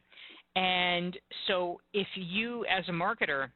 And 0.56 1.18
so 1.46 1.80
if 1.94 2.06
you 2.14 2.64
as 2.66 2.84
a 2.88 2.92
marketer 2.92 3.48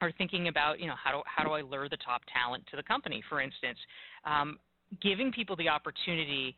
are 0.00 0.12
thinking 0.18 0.48
about, 0.48 0.80
you 0.80 0.86
know, 0.86 0.94
how 1.02 1.12
do 1.12 1.22
how 1.26 1.44
do 1.44 1.50
I 1.50 1.62
lure 1.62 1.88
the 1.88 1.96
top 1.98 2.22
talent 2.32 2.64
to 2.70 2.76
the 2.76 2.82
company, 2.82 3.22
for 3.28 3.40
instance, 3.40 3.78
um, 4.24 4.58
giving 5.02 5.32
people 5.32 5.56
the 5.56 5.68
opportunity 5.68 6.56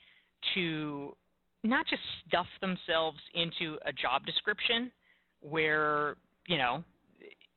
to 0.54 1.16
not 1.64 1.86
just 1.86 2.02
stuff 2.28 2.46
themselves 2.60 3.18
into 3.34 3.78
a 3.86 3.92
job 3.92 4.24
description 4.24 4.90
where, 5.40 6.16
you 6.46 6.58
know, 6.58 6.84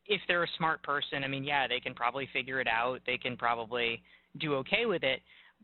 if 0.10 0.20
they're 0.28 0.44
a 0.44 0.56
smart 0.58 0.84
person, 0.84 1.24
I 1.24 1.28
mean, 1.28 1.44
yeah, 1.44 1.68
they 1.68 1.80
can 1.80 1.94
probably 1.94 2.28
figure 2.34 2.60
it 2.60 2.68
out. 2.68 3.00
They 3.06 3.18
can 3.18 3.38
probably 3.38 4.02
do 4.40 4.56
okay 4.56 4.86
with 4.86 5.04
it. 5.04 5.22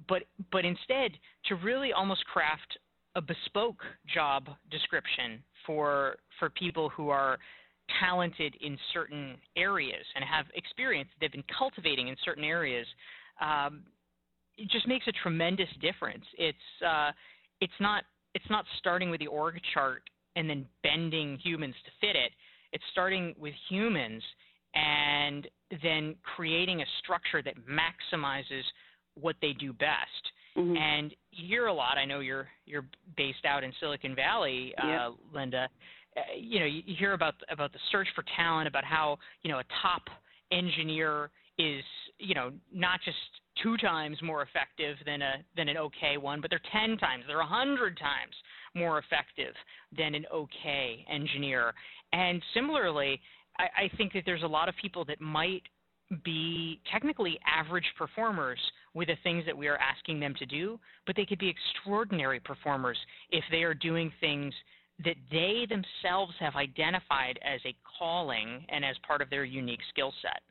But 0.08 0.24
but 0.52 0.64
instead 0.64 1.12
to 1.46 1.56
really 1.56 1.92
almost 1.92 2.26
craft 2.26 2.78
a 3.16 3.22
bespoke 3.22 3.82
job 4.14 4.50
description 4.70 5.42
for 5.66 6.18
for 6.40 6.50
people 6.52 6.90
who 6.90 7.10
are 7.10 7.40
talented 8.00 8.56
in 8.62 8.78
certain 8.94 9.36
areas 9.56 10.06
and 10.16 10.26
have 10.26 10.46
experience 10.56 11.08
they've 11.22 11.32
been 11.32 11.44
cultivating 11.58 12.08
in 12.08 12.16
certain 12.26 12.44
areas 12.44 12.86
um, 13.40 13.84
it 14.58 14.70
just 14.70 14.88
makes 14.88 15.08
a 15.08 15.12
tremendous 15.12 15.70
difference 15.82 16.26
it's 16.38 16.58
uh, 16.86 17.12
it's 17.62 17.80
not 17.80 18.04
it's 18.34 18.50
not 18.50 18.66
starting 18.80 19.10
with 19.10 19.20
the 19.20 19.28
org 19.28 19.62
chart 19.74 20.02
and 20.36 20.50
then 20.50 20.66
bending 20.84 21.38
humans 21.38 21.76
to 21.86 21.92
fit 22.06 22.16
it 22.16 22.32
it's 22.76 22.84
starting 22.92 23.34
with 23.40 23.54
humans 23.70 24.22
and 24.76 25.48
then 25.82 26.16
creating 26.36 26.82
a 26.82 26.86
structure 27.00 27.42
that 27.42 27.56
maximizes 27.68 28.64
what 29.16 29.36
they 29.42 29.54
do 29.54 29.74
best 29.74 30.32
Mm-hmm. 30.58 30.76
And 30.78 31.14
you 31.32 31.48
hear 31.48 31.68
a 31.68 31.74
lot. 31.74 31.98
I 31.98 32.06
know 32.06 32.20
you're 32.22 32.48
you're 32.66 32.86
based 33.18 33.46
out 33.46 33.64
in 33.64 33.74
Silicon 33.80 34.16
Valley, 34.16 34.74
uh. 34.82 35.12
Linda. 35.34 35.68
Uh, 36.16 36.22
you 36.40 36.60
know, 36.60 36.66
you, 36.66 36.82
you 36.86 36.96
hear 36.98 37.14
about 37.14 37.36
about 37.50 37.74
the 37.74 37.80
search 37.92 38.08
for 38.16 38.24
talent, 38.38 38.68
about 38.68 38.86
how 38.86 39.18
you 39.44 39.52
know 39.52 39.60
a 39.60 39.64
top 39.82 40.04
engineer 40.52 41.30
is 41.58 41.84
you 42.20 42.36
know 42.36 42.52
not 42.74 43.02
just 43.04 43.18
two 43.62 43.76
times 43.78 44.18
more 44.22 44.44
effective 44.44 44.96
than 45.06 45.22
a 45.22 45.34
than 45.58 45.68
an 45.68 45.78
okay 45.78 46.18
one, 46.18 46.40
but 46.40 46.50
they're 46.50 46.62
ten 46.72 46.98
times, 46.98 47.26
they're 47.28 47.42
a 47.42 47.46
hundred 47.46 47.98
times 47.98 48.34
more 48.76 49.00
effective 49.00 49.54
than 49.98 50.16
an 50.16 50.26
okay 50.34 51.06
engineer. 51.12 51.74
And 52.16 52.42
similarly, 52.54 53.20
I, 53.58 53.64
I 53.84 53.98
think 53.98 54.14
that 54.14 54.24
there's 54.26 54.44
a 54.44 54.48
lot 54.48 54.70
of 54.70 54.76
people 54.82 55.04
that 55.06 55.20
might 55.20 55.64
be 56.24 56.80
technically 56.90 57.38
average 57.46 57.86
performers 57.98 58.60
with 58.94 59.10
the 59.10 59.18
things 59.24 59.44
that 59.46 59.58
we 59.58 59.68
are 59.68 59.78
asking 59.78 60.22
them 60.22 60.34
to 60.40 60.46
do, 60.46 60.80
but 61.06 61.16
they 61.18 61.26
could 61.26 61.40
be 61.40 61.50
extraordinary 61.50 62.40
performers 62.40 62.98
if 63.32 63.44
they 63.52 63.64
are 63.64 63.74
doing 63.74 64.14
things 64.22 64.54
that 65.04 65.18
they 65.30 65.68
themselves 65.68 66.32
have 66.40 66.56
identified 66.56 67.38
as 67.44 67.60
a 67.66 67.76
calling 68.00 68.66
and 68.70 68.86
as 68.86 68.96
part 69.06 69.22
of 69.22 69.30
their 69.30 69.44
unique 69.44 69.82
skill 69.90 70.14
set. 70.22 70.42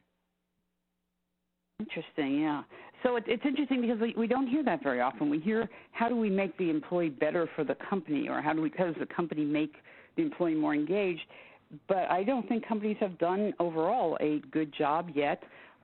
Interesting, 1.80 2.42
yeah. 2.42 2.62
So 3.02 3.16
it, 3.16 3.25
it's 3.26 3.44
interesting 3.47 3.80
because 3.80 4.00
we, 4.00 4.14
we 4.18 4.26
don't 4.26 4.49
hear 4.49 4.62
that 4.64 4.83
very 4.83 5.00
often. 5.00 5.30
We 5.30 5.40
hear 5.40 5.71
how 5.92 6.11
do 6.11 6.16
we 6.16 6.28
make 6.28 6.56
the 6.59 6.68
employee 6.68 7.09
better 7.09 7.49
for 7.56 7.64
the 7.64 7.76
company, 7.88 8.28
or 8.28 8.42
how 8.42 8.52
do 8.52 8.61
we, 8.61 8.71
how 8.76 8.85
does 8.85 8.97
the 9.00 9.06
company 9.06 9.44
make 9.44 9.73
the 10.16 10.23
employee 10.23 10.54
more 10.54 10.75
engaged? 10.75 11.23
But 11.88 12.11
I 12.11 12.23
don't 12.25 12.49
think 12.49 12.66
companies 12.66 12.97
have 13.00 13.18
done 13.18 13.52
overall 13.59 14.16
a 14.21 14.40
good 14.50 14.73
job 14.73 15.11
yet 15.14 15.42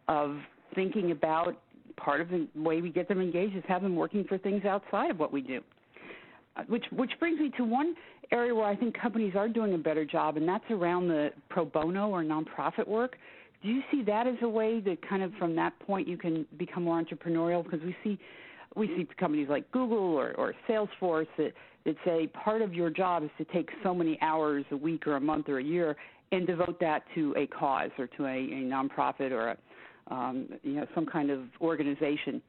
of 0.08 0.36
thinking 0.74 1.10
about 1.10 1.60
part 1.96 2.20
of 2.20 2.28
the 2.28 2.46
way 2.54 2.80
we 2.80 2.90
get 2.90 3.08
them 3.08 3.20
engaged 3.20 3.56
is 3.56 3.62
have 3.68 3.82
them 3.82 3.96
working 3.96 4.24
for 4.24 4.38
things 4.38 4.64
outside 4.64 5.10
of 5.10 5.18
what 5.18 5.32
we 5.32 5.40
do. 5.40 5.60
Uh, 6.56 6.62
which 6.68 6.84
which 6.92 7.12
brings 7.20 7.38
me 7.38 7.50
to 7.56 7.64
one 7.64 7.94
area 8.32 8.54
where 8.54 8.64
I 8.64 8.76
think 8.76 8.98
companies 8.98 9.34
are 9.36 9.48
doing 9.48 9.74
a 9.74 9.78
better 9.78 10.04
job, 10.04 10.36
and 10.36 10.48
that's 10.48 10.64
around 10.70 11.08
the 11.08 11.30
pro 11.48 11.64
bono 11.64 12.08
or 12.08 12.22
nonprofit 12.22 12.86
work. 12.86 13.16
Do 13.62 13.68
you 13.68 13.82
see 13.90 14.02
that 14.04 14.26
as 14.26 14.36
a 14.42 14.48
way 14.48 14.80
that 14.80 15.06
kind 15.06 15.22
of 15.22 15.32
from 15.34 15.54
that 15.56 15.78
point 15.80 16.08
you 16.08 16.16
can 16.16 16.46
become 16.58 16.84
more 16.84 17.02
entrepreneurial? 17.02 17.62
Because 17.62 17.80
we 17.82 17.94
see 18.02 18.18
we 18.76 18.86
see 18.88 19.06
companies 19.18 19.48
like 19.48 19.70
Google 19.72 19.98
or, 19.98 20.32
or 20.34 20.54
Salesforce 20.68 21.26
that, 21.36 21.52
that 21.84 21.96
say 22.04 22.26
part 22.28 22.62
of 22.62 22.74
your 22.74 22.90
job 22.90 23.22
is 23.22 23.30
to 23.38 23.44
take 23.46 23.68
so 23.82 23.94
many 23.94 24.18
hours 24.20 24.64
a 24.70 24.76
week 24.76 25.06
or 25.06 25.16
a 25.16 25.20
month 25.20 25.48
or 25.48 25.58
a 25.58 25.64
year 25.64 25.96
and 26.32 26.46
devote 26.46 26.78
that 26.80 27.02
to 27.14 27.34
a 27.36 27.46
cause 27.46 27.90
or 27.98 28.06
to 28.06 28.26
a, 28.26 28.36
a 28.36 28.62
nonprofit 28.64 29.32
or 29.32 29.48
a, 29.48 30.14
um, 30.14 30.48
you 30.62 30.74
know 30.74 30.86
some 30.94 31.06
kind 31.06 31.30
of 31.30 31.42
organization. 31.60 32.42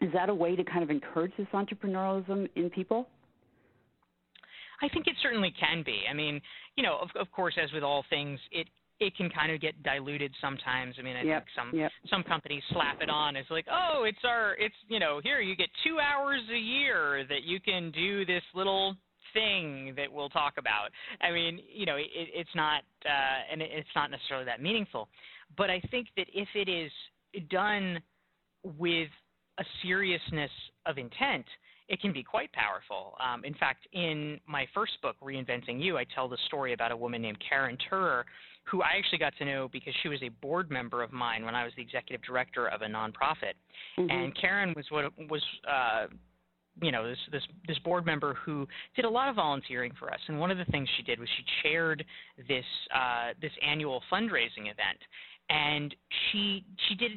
Is 0.00 0.12
that 0.12 0.28
a 0.28 0.34
way 0.34 0.56
to 0.56 0.64
kind 0.64 0.82
of 0.82 0.90
encourage 0.90 1.32
this 1.38 1.46
entrepreneurialism 1.52 2.48
in 2.56 2.68
people? 2.70 3.08
I 4.82 4.88
think 4.88 5.06
it 5.06 5.14
certainly 5.22 5.54
can 5.58 5.82
be. 5.84 6.02
I 6.10 6.14
mean, 6.14 6.40
you 6.76 6.82
know, 6.82 6.98
of, 7.00 7.08
of 7.18 7.30
course, 7.30 7.54
as 7.62 7.72
with 7.72 7.82
all 7.84 8.04
things, 8.10 8.40
it 8.50 8.66
it 9.06 9.16
can 9.16 9.30
kind 9.30 9.52
of 9.52 9.60
get 9.60 9.80
diluted 9.82 10.32
sometimes. 10.40 10.96
I 10.98 11.02
mean, 11.02 11.16
I 11.16 11.22
yep, 11.22 11.44
think 11.44 11.48
some 11.56 11.78
yep. 11.78 11.90
some 12.10 12.22
companies 12.22 12.62
slap 12.72 13.00
it 13.00 13.10
on 13.10 13.36
as 13.36 13.44
like, 13.50 13.66
oh, 13.70 14.04
it's 14.04 14.18
our, 14.24 14.54
it's 14.54 14.74
you 14.88 14.98
know, 14.98 15.20
here 15.22 15.40
you 15.40 15.56
get 15.56 15.68
two 15.84 15.98
hours 16.00 16.40
a 16.52 16.58
year 16.58 17.24
that 17.28 17.44
you 17.44 17.60
can 17.60 17.90
do 17.90 18.24
this 18.24 18.42
little 18.54 18.96
thing 19.32 19.94
that 19.96 20.10
we'll 20.10 20.28
talk 20.30 20.54
about. 20.58 20.90
I 21.20 21.30
mean, 21.32 21.60
you 21.72 21.86
know, 21.86 21.96
it, 21.96 22.08
it's 22.14 22.54
not, 22.54 22.82
uh, 23.04 23.52
and 23.52 23.60
it's 23.60 23.88
not 23.94 24.10
necessarily 24.10 24.46
that 24.46 24.62
meaningful. 24.62 25.08
But 25.56 25.70
I 25.70 25.80
think 25.90 26.08
that 26.16 26.26
if 26.32 26.48
it 26.54 26.68
is 26.68 26.90
done 27.50 28.00
with 28.78 29.08
a 29.58 29.64
seriousness 29.82 30.50
of 30.86 30.98
intent, 30.98 31.44
it 31.88 32.00
can 32.00 32.12
be 32.12 32.22
quite 32.22 32.50
powerful. 32.52 33.14
Um, 33.20 33.44
in 33.44 33.54
fact, 33.54 33.86
in 33.92 34.40
my 34.46 34.66
first 34.72 34.92
book, 35.02 35.16
Reinventing 35.22 35.82
You, 35.82 35.98
I 35.98 36.04
tell 36.14 36.28
the 36.28 36.38
story 36.46 36.72
about 36.72 36.92
a 36.92 36.96
woman 36.96 37.20
named 37.20 37.38
Karen 37.46 37.76
Turer, 37.90 38.24
who 38.64 38.82
I 38.82 38.92
actually 38.98 39.18
got 39.18 39.34
to 39.38 39.44
know 39.44 39.68
because 39.72 39.94
she 40.02 40.08
was 40.08 40.22
a 40.22 40.28
board 40.28 40.70
member 40.70 41.02
of 41.02 41.12
mine 41.12 41.44
when 41.44 41.54
I 41.54 41.64
was 41.64 41.72
the 41.76 41.82
executive 41.82 42.24
director 42.24 42.68
of 42.68 42.82
a 42.82 42.86
nonprofit. 42.86 43.54
Mm-hmm. 43.98 44.10
And 44.10 44.40
Karen 44.40 44.72
was 44.76 44.86
what 44.90 45.12
was 45.28 45.42
uh, 45.70 46.06
you 46.80 46.90
know 46.90 47.08
this 47.08 47.18
this 47.30 47.42
this 47.68 47.78
board 47.80 48.06
member 48.06 48.34
who 48.34 48.66
did 48.96 49.04
a 49.04 49.10
lot 49.10 49.28
of 49.28 49.36
volunteering 49.36 49.92
for 49.98 50.12
us. 50.12 50.20
And 50.28 50.40
one 50.40 50.50
of 50.50 50.58
the 50.58 50.64
things 50.66 50.88
she 50.96 51.02
did 51.02 51.20
was 51.20 51.28
she 51.36 51.44
chaired 51.62 52.04
this 52.48 52.64
uh, 52.94 53.32
this 53.40 53.52
annual 53.66 54.02
fundraising 54.12 54.62
event. 54.62 54.98
And 55.50 55.94
she 56.30 56.64
she 56.88 56.94
did 56.94 57.12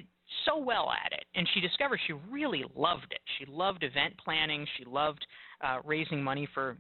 so 0.46 0.58
well 0.58 0.92
at 0.92 1.14
it. 1.14 1.26
And 1.36 1.48
she 1.54 1.62
discovered 1.62 2.00
she 2.06 2.14
really 2.30 2.66
loved 2.76 3.08
it. 3.12 3.22
She 3.40 3.46
loved 3.46 3.84
event 3.84 4.14
planning. 4.24 4.68
She 4.78 4.86
loved 4.86 5.26
uh, 5.62 5.78
raising 5.86 6.22
money 6.22 6.48
for 6.54 6.78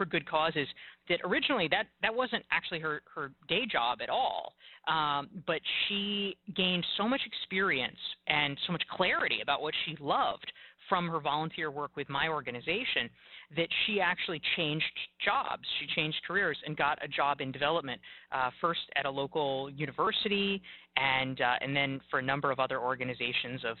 for 0.00 0.06
good 0.06 0.24
causes 0.26 0.66
that 1.10 1.20
originally 1.24 1.68
that 1.68 1.84
that 2.00 2.14
wasn't 2.14 2.42
actually 2.50 2.80
her 2.80 3.02
her 3.14 3.32
day 3.48 3.66
job 3.70 3.98
at 4.00 4.08
all 4.08 4.54
um, 4.88 5.28
but 5.46 5.60
she 5.86 6.38
gained 6.56 6.84
so 6.96 7.06
much 7.06 7.20
experience 7.26 7.98
and 8.28 8.56
so 8.66 8.72
much 8.72 8.82
clarity 8.96 9.40
about 9.42 9.60
what 9.60 9.74
she 9.84 9.94
loved 10.00 10.50
from 10.88 11.06
her 11.06 11.20
volunteer 11.20 11.70
work 11.70 11.92
with 11.96 12.08
my 12.08 12.28
organization 12.28 13.10
that 13.56 13.68
she 13.86 14.00
actually 14.00 14.40
changed 14.56 14.84
jobs. 15.24 15.62
She 15.78 15.86
changed 15.94 16.18
careers 16.26 16.58
and 16.66 16.76
got 16.76 16.98
a 17.02 17.08
job 17.08 17.40
in 17.40 17.52
development, 17.52 18.00
uh, 18.32 18.50
first 18.60 18.80
at 18.96 19.06
a 19.06 19.10
local 19.10 19.70
university, 19.70 20.60
and 20.96 21.40
uh, 21.40 21.54
and 21.60 21.74
then 21.74 22.00
for 22.10 22.18
a 22.18 22.22
number 22.22 22.50
of 22.50 22.58
other 22.58 22.80
organizations 22.80 23.64
of 23.64 23.76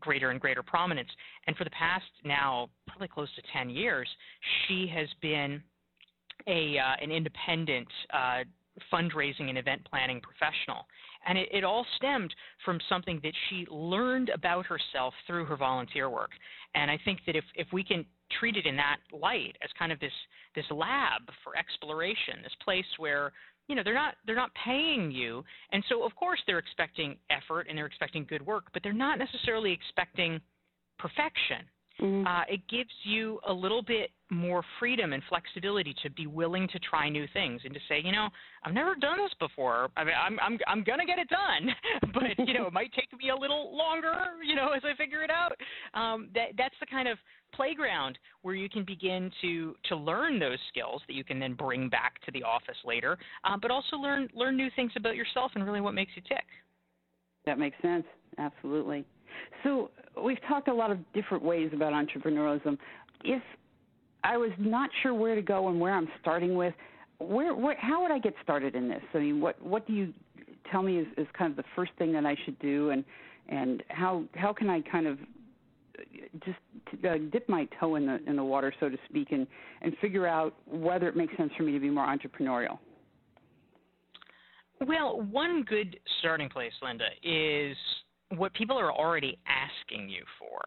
greater 0.00 0.30
and 0.30 0.40
greater 0.40 0.62
prominence. 0.62 1.08
And 1.46 1.56
for 1.56 1.64
the 1.64 1.70
past 1.70 2.04
now 2.24 2.68
probably 2.86 3.08
close 3.08 3.28
to 3.36 3.42
10 3.52 3.70
years, 3.70 4.08
she 4.66 4.90
has 4.94 5.08
been 5.20 5.62
a 6.46 6.78
uh, 6.78 7.02
an 7.02 7.10
independent 7.10 7.88
uh, 8.12 8.44
fundraising 8.92 9.48
and 9.48 9.58
event 9.58 9.86
planning 9.88 10.20
professional. 10.20 10.86
And 11.26 11.36
it, 11.36 11.48
it 11.52 11.64
all 11.64 11.84
stemmed 11.96 12.34
from 12.64 12.78
something 12.88 13.20
that 13.22 13.34
she 13.48 13.66
learned 13.70 14.30
about 14.30 14.66
herself 14.66 15.12
through 15.26 15.44
her 15.46 15.56
volunteer 15.56 16.08
work. 16.08 16.30
And 16.74 16.90
I 16.90 16.98
think 17.04 17.20
that 17.26 17.36
if, 17.36 17.44
if 17.54 17.66
we 17.72 17.84
can 17.84 18.04
treat 18.38 18.56
it 18.56 18.66
in 18.66 18.76
that 18.76 18.98
light 19.12 19.56
as 19.62 19.70
kind 19.78 19.92
of 19.92 20.00
this 20.00 20.12
this 20.54 20.64
lab 20.70 21.22
for 21.44 21.56
exploration, 21.56 22.42
this 22.42 22.54
place 22.64 22.84
where 22.98 23.32
you 23.68 23.74
know 23.74 23.82
they're 23.84 23.94
not 23.94 24.14
they're 24.26 24.36
not 24.36 24.50
paying 24.64 25.10
you, 25.10 25.44
and 25.72 25.82
so 25.88 26.04
of 26.04 26.14
course 26.16 26.40
they're 26.46 26.58
expecting 26.58 27.16
effort 27.30 27.66
and 27.68 27.76
they're 27.76 27.86
expecting 27.86 28.24
good 28.28 28.44
work, 28.44 28.64
but 28.72 28.82
they're 28.82 28.92
not 28.92 29.18
necessarily 29.18 29.72
expecting 29.72 30.40
perfection. 30.98 31.64
Mm-hmm. 32.00 32.26
Uh, 32.26 32.42
it 32.48 32.60
gives 32.68 32.90
you 33.04 33.40
a 33.46 33.52
little 33.52 33.82
bit 33.82 34.10
more 34.30 34.62
freedom 34.78 35.12
and 35.12 35.22
flexibility 35.28 35.94
to 36.02 36.10
be 36.10 36.26
willing 36.26 36.68
to 36.68 36.78
try 36.78 37.08
new 37.08 37.26
things 37.32 37.60
and 37.64 37.74
to 37.74 37.80
say, 37.88 38.00
you 38.02 38.12
know, 38.12 38.28
I've 38.64 38.72
never 38.72 38.94
done 38.94 39.18
this 39.18 39.32
before. 39.38 39.88
I 39.96 40.04
mean, 40.04 40.14
I'm 40.18 40.38
I'm 40.40 40.58
I'm 40.66 40.84
gonna 40.84 41.04
get 41.04 41.18
it 41.18 41.28
done, 41.28 42.12
but 42.14 42.46
you 42.46 42.54
know, 42.54 42.66
it 42.66 42.72
might 42.72 42.92
take 42.92 43.08
me 43.18 43.30
a 43.30 43.36
little 43.36 43.76
longer, 43.76 44.14
you 44.44 44.54
know, 44.54 44.70
as 44.70 44.82
I 44.84 44.96
figure 44.96 45.22
it 45.22 45.30
out. 45.30 45.52
Um, 45.94 46.28
that 46.34 46.50
that's 46.56 46.74
the 46.80 46.86
kind 46.86 47.08
of 47.08 47.18
playground 47.52 48.18
where 48.42 48.54
you 48.54 48.68
can 48.68 48.84
begin 48.84 49.30
to 49.42 49.74
to 49.88 49.96
learn 49.96 50.38
those 50.38 50.58
skills 50.68 51.02
that 51.06 51.14
you 51.14 51.24
can 51.24 51.38
then 51.38 51.54
bring 51.54 51.88
back 51.88 52.20
to 52.24 52.30
the 52.30 52.42
office 52.42 52.78
later, 52.84 53.18
uh, 53.44 53.56
but 53.60 53.70
also 53.70 53.96
learn 53.96 54.28
learn 54.34 54.56
new 54.56 54.68
things 54.76 54.92
about 54.96 55.16
yourself 55.16 55.52
and 55.54 55.66
really 55.66 55.80
what 55.80 55.92
makes 55.92 56.12
you 56.14 56.22
tick. 56.22 56.44
That 57.46 57.58
makes 57.58 57.76
sense. 57.82 58.04
Absolutely. 58.38 59.04
So 59.62 59.90
we've 60.22 60.40
talked 60.48 60.68
a 60.68 60.74
lot 60.74 60.90
of 60.90 60.98
different 61.12 61.42
ways 61.42 61.70
about 61.72 61.92
entrepreneurialism. 61.92 62.78
If 63.24 63.42
I 64.24 64.36
was 64.36 64.50
not 64.58 64.90
sure 65.02 65.14
where 65.14 65.34
to 65.34 65.42
go 65.42 65.68
and 65.68 65.80
where 65.80 65.92
I'm 65.92 66.08
starting 66.20 66.54
with, 66.54 66.74
where, 67.18 67.54
where, 67.54 67.76
how 67.78 68.02
would 68.02 68.10
I 68.10 68.18
get 68.18 68.34
started 68.42 68.74
in 68.74 68.88
this? 68.88 69.02
I 69.14 69.18
mean, 69.18 69.40
what, 69.40 69.60
what 69.62 69.86
do 69.86 69.92
you 69.92 70.12
tell 70.70 70.82
me 70.82 70.98
is, 70.98 71.06
is 71.16 71.26
kind 71.36 71.50
of 71.50 71.56
the 71.56 71.64
first 71.76 71.92
thing 71.98 72.12
that 72.12 72.24
I 72.24 72.36
should 72.44 72.58
do, 72.60 72.90
and, 72.90 73.04
and 73.48 73.82
how, 73.88 74.24
how 74.34 74.52
can 74.52 74.70
I 74.70 74.80
kind 74.80 75.06
of 75.06 75.18
just 76.44 76.58
uh, 77.04 77.18
dip 77.30 77.48
my 77.48 77.68
toe 77.78 77.96
in 77.96 78.06
the 78.06 78.20
in 78.26 78.36
the 78.36 78.44
water, 78.44 78.72
so 78.80 78.88
to 78.88 78.96
speak, 79.08 79.32
and 79.32 79.46
and 79.82 79.96
figure 80.00 80.26
out 80.26 80.54
whether 80.66 81.08
it 81.08 81.16
makes 81.16 81.36
sense 81.36 81.52
for 81.56 81.62
me 81.62 81.72
to 81.72 81.80
be 81.80 81.90
more 81.90 82.06
entrepreneurial. 82.06 82.78
Well, 84.86 85.20
one 85.30 85.64
good 85.68 85.98
starting 86.20 86.48
place, 86.48 86.72
Linda, 86.82 87.08
is 87.22 87.76
what 88.36 88.52
people 88.54 88.78
are 88.78 88.92
already 88.92 89.38
asking 89.46 90.08
you 90.08 90.24
for. 90.38 90.60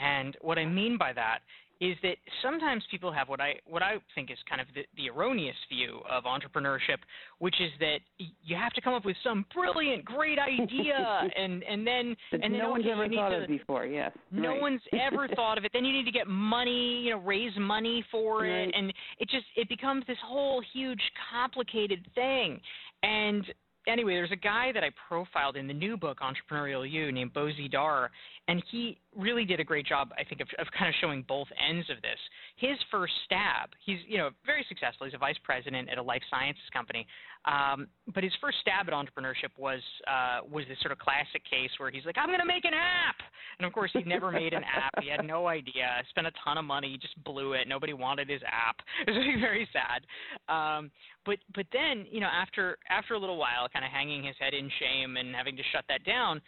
And 0.00 0.36
what 0.40 0.58
I 0.58 0.66
mean 0.66 0.98
by 0.98 1.12
that 1.14 1.40
is 1.80 1.96
that 2.02 2.16
sometimes 2.42 2.84
people 2.90 3.10
have 3.10 3.28
what 3.28 3.40
I 3.40 3.54
what 3.66 3.82
I 3.82 3.94
think 4.14 4.30
is 4.30 4.36
kind 4.48 4.60
of 4.60 4.66
the, 4.74 4.82
the 4.96 5.08
erroneous 5.08 5.56
view 5.70 6.00
of 6.10 6.24
entrepreneurship, 6.24 6.98
which 7.38 7.54
is 7.58 7.70
that 7.80 7.98
you 8.18 8.54
have 8.54 8.72
to 8.74 8.82
come 8.82 8.92
up 8.92 9.06
with 9.06 9.16
some 9.24 9.46
brilliant, 9.54 10.04
great 10.04 10.38
idea, 10.38 11.22
and 11.36 11.62
and 11.62 11.86
then 11.86 12.14
that 12.32 12.42
and 12.42 12.52
then 12.54 12.60
no 12.60 12.70
one's 12.70 12.84
ever 12.90 13.08
thought 13.08 13.30
to, 13.30 13.42
of 13.42 13.48
before. 13.48 13.86
Yes, 13.86 14.12
no 14.30 14.50
right. 14.50 14.60
one's 14.60 14.82
ever 14.92 15.26
thought 15.34 15.56
of 15.56 15.64
it. 15.64 15.70
Then 15.72 15.86
you 15.86 15.92
need 15.94 16.04
to 16.04 16.12
get 16.12 16.26
money, 16.28 17.00
you 17.00 17.12
know, 17.12 17.20
raise 17.20 17.52
money 17.58 18.04
for 18.10 18.42
right. 18.42 18.68
it, 18.68 18.74
and 18.76 18.92
it 19.18 19.30
just 19.30 19.46
it 19.56 19.68
becomes 19.70 20.04
this 20.06 20.18
whole 20.22 20.62
huge, 20.74 21.00
complicated 21.32 22.06
thing. 22.14 22.60
And 23.02 23.46
anyway, 23.90 24.14
there's 24.14 24.32
a 24.32 24.36
guy 24.36 24.72
that 24.72 24.84
I 24.84 24.90
profiled 25.08 25.56
in 25.56 25.66
the 25.66 25.74
new 25.74 25.96
book, 25.96 26.18
Entrepreneurial 26.20 26.90
You, 26.90 27.12
named 27.12 27.34
Bozi 27.34 27.70
Dar, 27.70 28.10
and 28.50 28.60
he 28.68 28.98
really 29.16 29.44
did 29.44 29.60
a 29.60 29.64
great 29.64 29.86
job, 29.86 30.10
I 30.18 30.24
think, 30.24 30.40
of, 30.40 30.48
of 30.58 30.66
kind 30.76 30.88
of 30.88 30.94
showing 31.00 31.24
both 31.28 31.46
ends 31.54 31.88
of 31.88 32.02
this. 32.02 32.18
His 32.56 32.76
first 32.90 33.12
stab, 33.24 33.70
he's 33.86 33.98
you 34.08 34.18
know 34.18 34.30
very 34.44 34.66
successful. 34.68 35.06
He's 35.06 35.14
a 35.14 35.18
vice 35.18 35.38
president 35.44 35.88
at 35.88 35.98
a 35.98 36.02
life 36.02 36.22
sciences 36.28 36.64
company, 36.72 37.06
um, 37.44 37.86
but 38.12 38.24
his 38.24 38.32
first 38.40 38.58
stab 38.60 38.88
at 38.88 38.92
entrepreneurship 38.92 39.54
was 39.56 39.80
uh, 40.10 40.40
was 40.50 40.64
this 40.68 40.78
sort 40.80 40.90
of 40.90 40.98
classic 40.98 41.44
case 41.48 41.70
where 41.78 41.92
he's 41.92 42.04
like, 42.04 42.18
I'm 42.18 42.26
going 42.26 42.40
to 42.40 42.46
make 42.46 42.64
an 42.64 42.74
app, 42.74 43.22
and 43.58 43.66
of 43.66 43.72
course 43.72 43.92
he'd 43.92 44.08
never 44.08 44.32
made 44.32 44.52
an 44.52 44.64
app. 44.64 45.00
He 45.00 45.08
had 45.08 45.24
no 45.24 45.46
idea. 45.46 46.02
Spent 46.10 46.26
a 46.26 46.32
ton 46.44 46.58
of 46.58 46.64
money, 46.64 46.98
just 47.00 47.22
blew 47.22 47.52
it. 47.52 47.68
Nobody 47.68 47.92
wanted 47.92 48.28
his 48.28 48.42
app. 48.46 48.82
It 49.06 49.12
was 49.12 49.40
very 49.40 49.68
sad. 49.72 50.02
Um, 50.50 50.90
but 51.24 51.38
but 51.54 51.66
then 51.72 52.04
you 52.10 52.18
know 52.18 52.26
after 52.28 52.78
after 52.88 53.14
a 53.14 53.18
little 53.18 53.38
while, 53.38 53.68
kind 53.72 53.84
of 53.84 53.92
hanging 53.92 54.24
his 54.24 54.34
head 54.40 54.54
in 54.54 54.68
shame 54.80 55.16
and 55.18 55.36
having 55.36 55.56
to 55.56 55.62
shut 55.72 55.84
that 55.88 56.02
down 56.04 56.40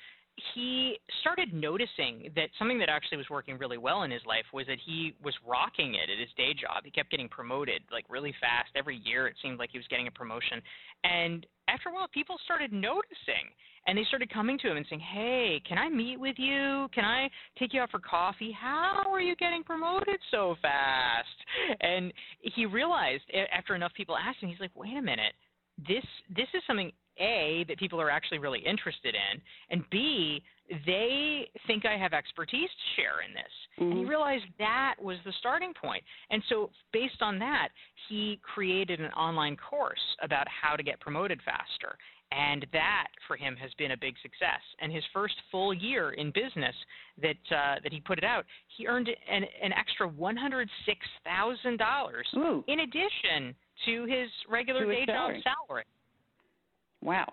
he 0.54 0.98
started 1.20 1.52
noticing 1.52 2.30
that 2.34 2.48
something 2.58 2.78
that 2.78 2.88
actually 2.88 3.18
was 3.18 3.28
working 3.28 3.58
really 3.58 3.78
well 3.78 4.02
in 4.04 4.10
his 4.10 4.22
life 4.26 4.44
was 4.52 4.66
that 4.66 4.78
he 4.84 5.14
was 5.22 5.34
rocking 5.46 5.94
it 5.94 6.08
at 6.10 6.18
his 6.18 6.30
day 6.36 6.54
job. 6.54 6.84
He 6.84 6.90
kept 6.90 7.10
getting 7.10 7.28
promoted 7.28 7.82
like 7.92 8.04
really 8.08 8.34
fast. 8.40 8.70
Every 8.74 8.96
year 9.04 9.26
it 9.26 9.36
seemed 9.42 9.58
like 9.58 9.70
he 9.72 9.78
was 9.78 9.86
getting 9.88 10.06
a 10.06 10.10
promotion. 10.10 10.62
And 11.04 11.46
after 11.68 11.90
a 11.90 11.92
while 11.92 12.08
people 12.08 12.36
started 12.44 12.72
noticing 12.72 13.52
and 13.86 13.98
they 13.98 14.04
started 14.04 14.32
coming 14.32 14.58
to 14.60 14.70
him 14.70 14.76
and 14.76 14.86
saying, 14.88 15.00
"Hey, 15.00 15.60
can 15.66 15.76
I 15.76 15.88
meet 15.88 16.18
with 16.18 16.38
you? 16.38 16.88
Can 16.94 17.04
I 17.04 17.28
take 17.58 17.74
you 17.74 17.80
out 17.80 17.90
for 17.90 17.98
coffee? 17.98 18.52
How 18.52 19.02
are 19.06 19.20
you 19.20 19.36
getting 19.36 19.62
promoted 19.64 20.18
so 20.30 20.56
fast?" 20.62 21.28
And 21.80 22.12
he 22.40 22.64
realized 22.64 23.24
after 23.52 23.74
enough 23.74 23.92
people 23.94 24.16
asked 24.16 24.38
him, 24.38 24.48
he's 24.48 24.60
like, 24.60 24.74
"Wait 24.74 24.96
a 24.96 25.02
minute. 25.02 25.34
This 25.78 26.04
this 26.30 26.48
is 26.54 26.62
something 26.66 26.92
a, 27.18 27.64
that 27.68 27.78
people 27.78 28.00
are 28.00 28.10
actually 28.10 28.38
really 28.38 28.60
interested 28.60 29.14
in, 29.14 29.40
and 29.70 29.84
B, 29.90 30.42
they 30.86 31.48
think 31.66 31.84
I 31.84 31.96
have 31.98 32.12
expertise 32.12 32.68
to 32.70 33.00
share 33.00 33.20
in 33.26 33.34
this. 33.34 33.52
Mm-hmm. 33.78 33.90
And 33.90 33.98
he 34.00 34.04
realized 34.04 34.44
that 34.58 34.94
was 35.00 35.18
the 35.24 35.32
starting 35.38 35.72
point. 35.74 36.02
And 36.30 36.42
so, 36.48 36.70
based 36.92 37.20
on 37.20 37.38
that, 37.40 37.68
he 38.08 38.40
created 38.42 39.00
an 39.00 39.12
online 39.12 39.56
course 39.56 40.00
about 40.22 40.46
how 40.48 40.76
to 40.76 40.82
get 40.82 41.00
promoted 41.00 41.40
faster. 41.44 41.96
And 42.34 42.66
that 42.72 43.08
for 43.28 43.36
him 43.36 43.56
has 43.56 43.70
been 43.76 43.90
a 43.90 43.96
big 43.96 44.14
success. 44.22 44.60
And 44.80 44.90
his 44.90 45.04
first 45.12 45.34
full 45.50 45.74
year 45.74 46.12
in 46.12 46.30
business 46.30 46.74
that 47.20 47.36
uh, 47.50 47.74
that 47.82 47.92
he 47.92 48.00
put 48.00 48.16
it 48.16 48.24
out, 48.24 48.46
he 48.74 48.86
earned 48.86 49.08
an, 49.08 49.42
an 49.62 49.72
extra 49.72 50.08
one 50.08 50.36
hundred 50.36 50.70
six 50.86 51.00
thousand 51.24 51.78
dollars 51.78 52.26
in 52.68 52.80
addition 52.80 53.54
to 53.84 54.06
his 54.06 54.30
regular 54.48 54.86
to 54.86 54.92
day 54.92 55.04
salary. 55.04 55.42
job 55.42 55.54
salary. 55.68 55.84
Wow. 57.02 57.32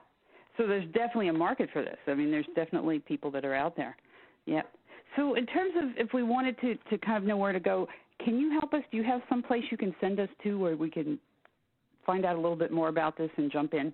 So 0.58 0.68
there's 0.68 0.86
definitely 0.88 1.30
a 1.30 1.34
market 1.34 1.70
for 1.72 1.82
this. 1.82 1.98
I 2.08 2.14
mean, 2.14 2.32
there's 2.32 2.48
definitely 2.56 3.00
people 3.00 3.32
that 3.32 3.46
are 3.46 3.56
out 3.56 3.78
there. 3.78 3.96
Yep. 4.46 4.70
So 5.16 5.36
in 5.36 5.46
terms 5.46 5.74
of 5.82 5.90
if 5.98 6.14
we 6.14 6.24
wanted 6.24 6.60
to 6.62 6.76
to 6.90 6.98
kind 6.98 7.18
of 7.18 7.24
know 7.24 7.38
where 7.38 7.54
to 7.54 7.60
go, 7.60 7.88
can 8.24 8.38
you 8.38 8.52
help 8.52 8.74
us? 8.74 8.82
Do 8.92 8.98
you 8.98 9.04
have 9.04 9.22
some 9.30 9.42
place 9.42 9.64
you 9.72 9.78
can 9.78 9.96
send 10.02 10.20
us 10.20 10.30
to 10.44 10.60
where 10.60 10.76
we 10.76 10.90
can 10.90 11.18
find 12.06 12.26
out 12.26 12.36
a 12.36 12.40
little 12.40 12.58
bit 12.58 12.72
more 12.72 12.90
about 12.90 13.18
this 13.18 13.30
and 13.38 13.52
jump 13.52 13.74
in? 13.74 13.94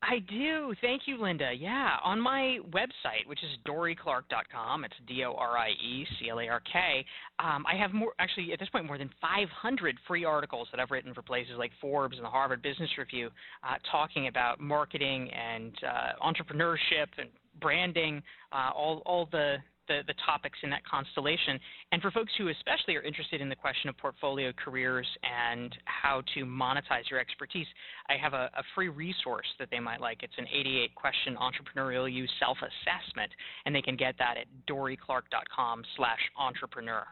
I 0.00 0.20
do. 0.20 0.74
Thank 0.80 1.02
you, 1.06 1.20
Linda. 1.20 1.50
Yeah, 1.52 1.96
on 2.04 2.20
my 2.20 2.58
website, 2.70 3.26
which 3.26 3.42
is 3.42 3.50
dorieclark.com, 3.66 4.84
it's 4.84 4.94
D 5.08 5.24
O 5.24 5.32
R 5.32 5.58
I 5.58 5.70
E 5.70 6.06
C 6.18 6.30
L 6.30 6.38
A 6.38 6.46
R 6.46 6.60
K. 6.60 7.04
Um, 7.40 7.64
I 7.66 7.74
have 7.76 7.92
more, 7.92 8.12
actually, 8.20 8.52
at 8.52 8.60
this 8.60 8.68
point, 8.68 8.86
more 8.86 8.96
than 8.96 9.10
500 9.20 9.96
free 10.06 10.24
articles 10.24 10.68
that 10.70 10.80
I've 10.80 10.92
written 10.92 11.14
for 11.14 11.22
places 11.22 11.54
like 11.58 11.72
Forbes 11.80 12.16
and 12.16 12.24
the 12.24 12.30
Harvard 12.30 12.62
Business 12.62 12.90
Review, 12.96 13.30
uh, 13.64 13.74
talking 13.90 14.28
about 14.28 14.60
marketing 14.60 15.30
and 15.32 15.72
uh, 15.84 16.24
entrepreneurship 16.24 17.08
and 17.18 17.28
branding, 17.60 18.22
uh, 18.52 18.70
all 18.74 19.02
all 19.06 19.28
the 19.30 19.56
the, 19.88 20.00
the 20.06 20.14
topics 20.24 20.58
in 20.62 20.70
that 20.70 20.84
constellation. 20.84 21.58
And 21.92 22.00
for 22.00 22.10
folks 22.10 22.32
who 22.38 22.48
especially 22.48 22.94
are 22.96 23.02
interested 23.02 23.40
in 23.40 23.48
the 23.48 23.56
question 23.56 23.88
of 23.88 23.96
portfolio 23.96 24.52
careers 24.52 25.06
and 25.24 25.74
how 25.86 26.22
to 26.34 26.44
monetize 26.44 27.10
your 27.10 27.18
expertise, 27.18 27.66
I 28.08 28.16
have 28.22 28.34
a, 28.34 28.50
a 28.56 28.62
free 28.74 28.88
resource 28.88 29.46
that 29.58 29.68
they 29.70 29.80
might 29.80 30.00
like. 30.00 30.22
It's 30.22 30.34
an 30.38 30.46
88 30.52 30.94
question 30.94 31.36
entrepreneurial 31.36 32.12
you 32.12 32.26
self 32.38 32.58
assessment, 32.58 33.32
and 33.64 33.74
they 33.74 33.82
can 33.82 33.96
get 33.96 34.14
that 34.18 34.36
at 34.36 34.46
dorieclark.com 34.68 35.82
slash 35.96 36.20
entrepreneur. 36.38 37.04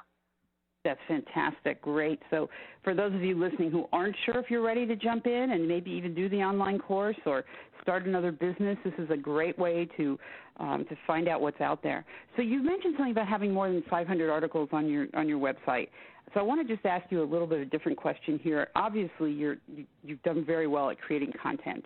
That's 0.87 1.01
fantastic. 1.09 1.83
Great. 1.83 2.23
So, 2.31 2.49
for 2.85 2.95
those 2.95 3.13
of 3.13 3.21
you 3.21 3.37
listening 3.37 3.73
who 3.73 3.89
aren't 3.93 4.15
sure 4.25 4.39
if 4.39 4.49
you're 4.49 4.63
ready 4.63 4.87
to 4.87 4.95
jump 4.95 5.27
in 5.27 5.51
and 5.51 5.67
maybe 5.67 5.91
even 5.91 6.15
do 6.15 6.29
the 6.29 6.37
online 6.37 6.79
course 6.79 7.17
or 7.27 7.45
start 7.83 8.07
another 8.07 8.31
business, 8.31 8.79
this 8.85 8.95
is 8.97 9.11
a 9.11 9.17
great 9.17 9.59
way 9.59 9.89
to 9.97 10.17
um, 10.61 10.87
to 10.89 10.97
find 11.05 11.27
out 11.27 11.41
what's 11.41 11.61
out 11.61 11.83
there. 11.83 12.05
So, 12.37 12.43
you 12.43 12.63
mentioned 12.63 12.95
something 12.97 13.11
about 13.11 13.27
having 13.27 13.53
more 13.53 13.69
than 13.69 13.83
500 13.91 14.31
articles 14.31 14.69
on 14.71 14.89
your 14.89 15.09
on 15.15 15.29
your 15.29 15.41
website. 15.41 15.89
So, 16.33 16.39
I 16.39 16.45
want 16.45 16.65
to 16.65 16.73
just 16.73 16.87
ask 16.87 17.05
you 17.11 17.21
a 17.21 17.27
little 17.27 17.49
bit 17.49 17.63
of 17.63 17.67
a 17.67 17.71
different 17.71 17.99
question 17.99 18.39
here. 18.41 18.69
Obviously, 18.77 19.33
you're 19.33 19.57
you, 19.67 19.87
you've 20.05 20.23
done 20.23 20.45
very 20.45 20.69
well 20.69 20.89
at 20.91 21.01
creating 21.01 21.33
content. 21.43 21.85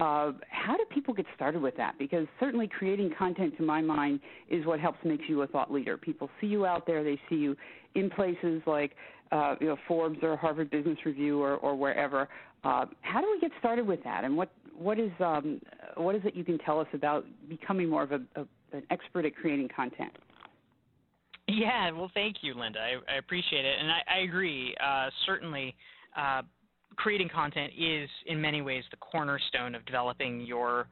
Uh, 0.00 0.32
how 0.48 0.78
do 0.78 0.84
people 0.92 1.12
get 1.12 1.26
started 1.36 1.60
with 1.60 1.76
that? 1.76 1.94
Because 1.98 2.26
certainly 2.40 2.66
creating 2.66 3.12
content, 3.18 3.54
to 3.58 3.62
my 3.62 3.82
mind, 3.82 4.18
is 4.48 4.64
what 4.64 4.80
helps 4.80 4.98
make 5.04 5.20
you 5.28 5.42
a 5.42 5.46
thought 5.46 5.70
leader. 5.70 5.98
People 5.98 6.30
see 6.40 6.46
you 6.46 6.64
out 6.64 6.86
there, 6.86 7.04
they 7.04 7.20
see 7.28 7.36
you 7.36 7.54
in 7.94 8.10
places 8.10 8.62
like 8.66 8.92
uh, 9.32 9.56
you 9.60 9.68
know 9.68 9.76
Forbes 9.86 10.18
or 10.22 10.36
Harvard 10.36 10.70
Business 10.70 10.98
Review 11.04 11.42
or, 11.42 11.56
or 11.56 11.74
wherever. 11.74 12.28
Uh, 12.62 12.86
how 13.00 13.20
do 13.20 13.28
we 13.30 13.40
get 13.40 13.50
started 13.58 13.86
with 13.86 14.02
that? 14.04 14.24
And 14.24 14.36
what 14.36 14.50
what 14.76 14.98
is 14.98 15.10
um, 15.20 15.60
what 15.96 16.14
is 16.14 16.22
it 16.24 16.34
you 16.34 16.44
can 16.44 16.58
tell 16.58 16.80
us 16.80 16.88
about 16.92 17.24
becoming 17.48 17.88
more 17.88 18.02
of 18.02 18.12
a, 18.12 18.20
a, 18.36 18.40
an 18.72 18.82
expert 18.90 19.24
at 19.24 19.34
creating 19.34 19.68
content? 19.74 20.12
Yeah, 21.48 21.90
well, 21.90 22.10
thank 22.14 22.36
you, 22.42 22.54
Linda. 22.54 22.78
I, 22.78 23.12
I 23.12 23.16
appreciate 23.18 23.64
it, 23.64 23.74
and 23.80 23.90
I, 23.90 24.18
I 24.18 24.18
agree. 24.20 24.74
Uh, 24.82 25.10
certainly, 25.26 25.74
uh, 26.16 26.42
creating 26.96 27.28
content 27.28 27.72
is 27.76 28.08
in 28.26 28.40
many 28.40 28.62
ways 28.62 28.84
the 28.90 28.96
cornerstone 28.98 29.74
of 29.74 29.84
developing 29.84 30.42
your 30.42 30.86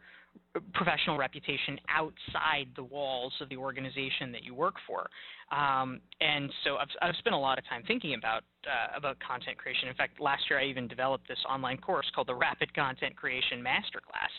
professional 0.74 1.16
reputation 1.16 1.78
outside 1.88 2.66
the 2.76 2.82
walls 2.82 3.32
of 3.40 3.48
the 3.48 3.56
organization 3.56 4.32
that 4.32 4.42
you 4.42 4.54
work 4.54 4.74
for. 4.86 5.08
Um, 5.50 6.00
and 6.20 6.50
so 6.64 6.76
I've, 6.76 6.88
I've, 7.00 7.16
spent 7.16 7.34
a 7.34 7.38
lot 7.38 7.58
of 7.58 7.66
time 7.66 7.82
thinking 7.86 8.14
about 8.14 8.42
uh, 8.66 8.96
about 8.96 9.16
content 9.20 9.56
creation. 9.56 9.88
In 9.88 9.94
fact, 9.94 10.20
last 10.20 10.42
year 10.50 10.58
I 10.58 10.64
even 10.64 10.86
developed 10.86 11.26
this 11.26 11.38
online 11.48 11.78
course 11.78 12.04
called 12.14 12.26
the 12.26 12.34
Rapid 12.34 12.74
Content 12.74 13.16
Creation 13.16 13.64
Masterclass. 13.64 14.32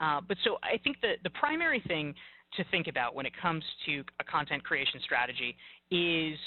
Uh, 0.00 0.20
but 0.26 0.36
so 0.42 0.58
I 0.64 0.78
think 0.78 1.00
the 1.02 1.14
the 1.22 1.30
primary 1.30 1.82
thing 1.86 2.14
to 2.56 2.64
think 2.70 2.88
about 2.88 3.14
when 3.14 3.26
it 3.26 3.32
comes 3.40 3.62
to 3.86 4.02
a 4.20 4.24
content 4.24 4.64
creation 4.64 5.00
strategy 5.04 5.56
is 5.90 6.38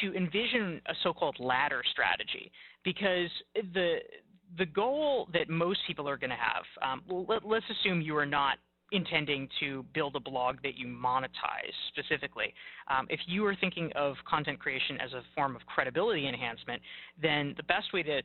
to 0.00 0.14
envision 0.14 0.80
a 0.86 0.94
so-called 1.02 1.36
ladder 1.40 1.82
strategy 1.90 2.52
because 2.84 3.30
the 3.72 3.96
the 4.58 4.66
goal 4.66 5.28
that 5.32 5.48
most 5.48 5.80
people 5.86 6.08
are 6.08 6.16
going 6.16 6.30
to 6.30 6.36
have 6.36 6.64
um, 6.82 7.02
let, 7.28 7.44
let's 7.44 7.66
assume 7.70 8.00
you 8.00 8.16
are 8.16 8.26
not 8.26 8.58
intending 8.94 9.48
to 9.60 9.84
build 9.94 10.16
a 10.16 10.20
blog 10.20 10.56
that 10.62 10.76
you 10.76 10.86
monetize 10.86 11.74
specifically. 11.88 12.54
Um, 12.88 13.06
if 13.10 13.20
you 13.26 13.44
are 13.46 13.56
thinking 13.56 13.90
of 13.96 14.14
content 14.28 14.58
creation 14.58 14.98
as 15.00 15.12
a 15.12 15.22
form 15.34 15.56
of 15.56 15.62
credibility 15.66 16.28
enhancement, 16.28 16.80
then 17.20 17.54
the 17.56 17.64
best 17.64 17.92
way 17.92 18.02
to 18.04 18.22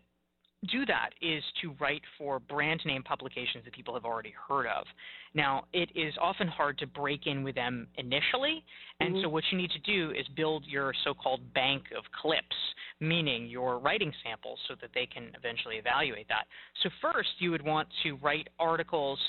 do 0.67 0.85
that 0.85 1.11
is 1.21 1.43
to 1.61 1.73
write 1.79 2.01
for 2.17 2.39
brand 2.39 2.81
name 2.85 3.01
publications 3.01 3.63
that 3.63 3.73
people 3.73 3.93
have 3.93 4.03
already 4.03 4.33
heard 4.47 4.67
of. 4.67 4.85
Now, 5.33 5.65
it 5.73 5.89
is 5.95 6.13
often 6.19 6.47
hard 6.47 6.77
to 6.79 6.87
break 6.87 7.27
in 7.27 7.43
with 7.43 7.55
them 7.55 7.87
initially, 7.97 8.63
and 8.99 9.13
mm-hmm. 9.13 9.23
so 9.23 9.29
what 9.29 9.43
you 9.51 9.57
need 9.57 9.71
to 9.71 9.79
do 9.79 10.11
is 10.11 10.25
build 10.35 10.65
your 10.67 10.93
so 11.03 11.13
called 11.13 11.41
bank 11.53 11.83
of 11.97 12.03
clips, 12.21 12.55
meaning 12.99 13.47
your 13.47 13.79
writing 13.79 14.11
samples, 14.23 14.59
so 14.67 14.75
that 14.81 14.89
they 14.93 15.05
can 15.05 15.31
eventually 15.37 15.77
evaluate 15.77 16.27
that. 16.27 16.45
So, 16.83 16.89
first, 17.01 17.29
you 17.39 17.51
would 17.51 17.63
want 17.63 17.87
to 18.03 18.17
write 18.17 18.49
articles 18.59 19.19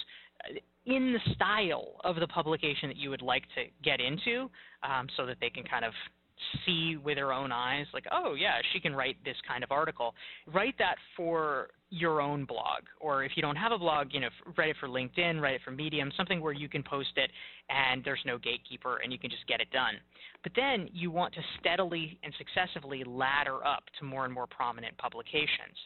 in 0.87 1.13
the 1.13 1.35
style 1.35 1.97
of 2.05 2.17
the 2.17 2.27
publication 2.27 2.89
that 2.89 2.97
you 2.97 3.11
would 3.11 3.23
like 3.23 3.45
to 3.55 3.65
get 3.85 4.01
into 4.01 4.51
um, 4.83 5.07
so 5.17 5.27
that 5.27 5.37
they 5.41 5.51
can 5.51 5.65
kind 5.65 5.85
of 5.85 5.93
see 6.65 6.97
with 6.97 7.17
their 7.17 7.33
own 7.35 7.53
eyes 7.53 7.85
like 7.93 8.07
oh 8.13 8.35
yeah 8.35 8.55
she 8.73 8.81
can 8.81 8.95
write 8.95 9.17
this 9.25 9.37
kind 9.47 9.63
of 9.63 9.71
article. 9.71 10.15
Write 10.47 10.75
that 10.79 10.97
for 11.17 11.69
your 11.91 12.21
own 12.23 12.45
blog. 12.45 12.85
Or 13.01 13.25
if 13.25 13.33
you 13.35 13.43
don't 13.43 13.57
have 13.57 13.73
a 13.73 13.79
blog 13.79 14.09
you 14.13 14.21
know 14.21 14.29
write 14.57 14.71
it 14.71 14.77
for 14.81 14.89
linkedin 14.89 15.41
write 15.41 15.55
it 15.55 15.61
for 15.65 15.71
medium 15.71 16.11
something 16.17 16.41
where 16.41 16.53
you 16.53 16.69
can 16.69 16.83
post 16.83 17.11
it 17.17 17.31
and 17.69 18.03
there's 18.05 18.23
no 18.25 18.39
gatekeeper 18.39 19.01
and 19.03 19.13
you 19.13 19.19
can 19.19 19.31
just 19.31 19.47
get 19.47 19.61
it 19.61 19.71
done. 19.71 19.95
But 20.43 20.53
then 20.57 20.89
you 20.93 21.11
want 21.11 21.35
to 21.35 21.41
steadily 21.61 22.19
and 22.23 22.33
successively 22.39 23.05
ladder 23.05 23.65
up 23.67 23.85
to 23.99 24.07
more 24.07 24.25
and 24.25 24.33
more 24.33 24.47
prominent 24.47 24.97
publications 24.97 25.77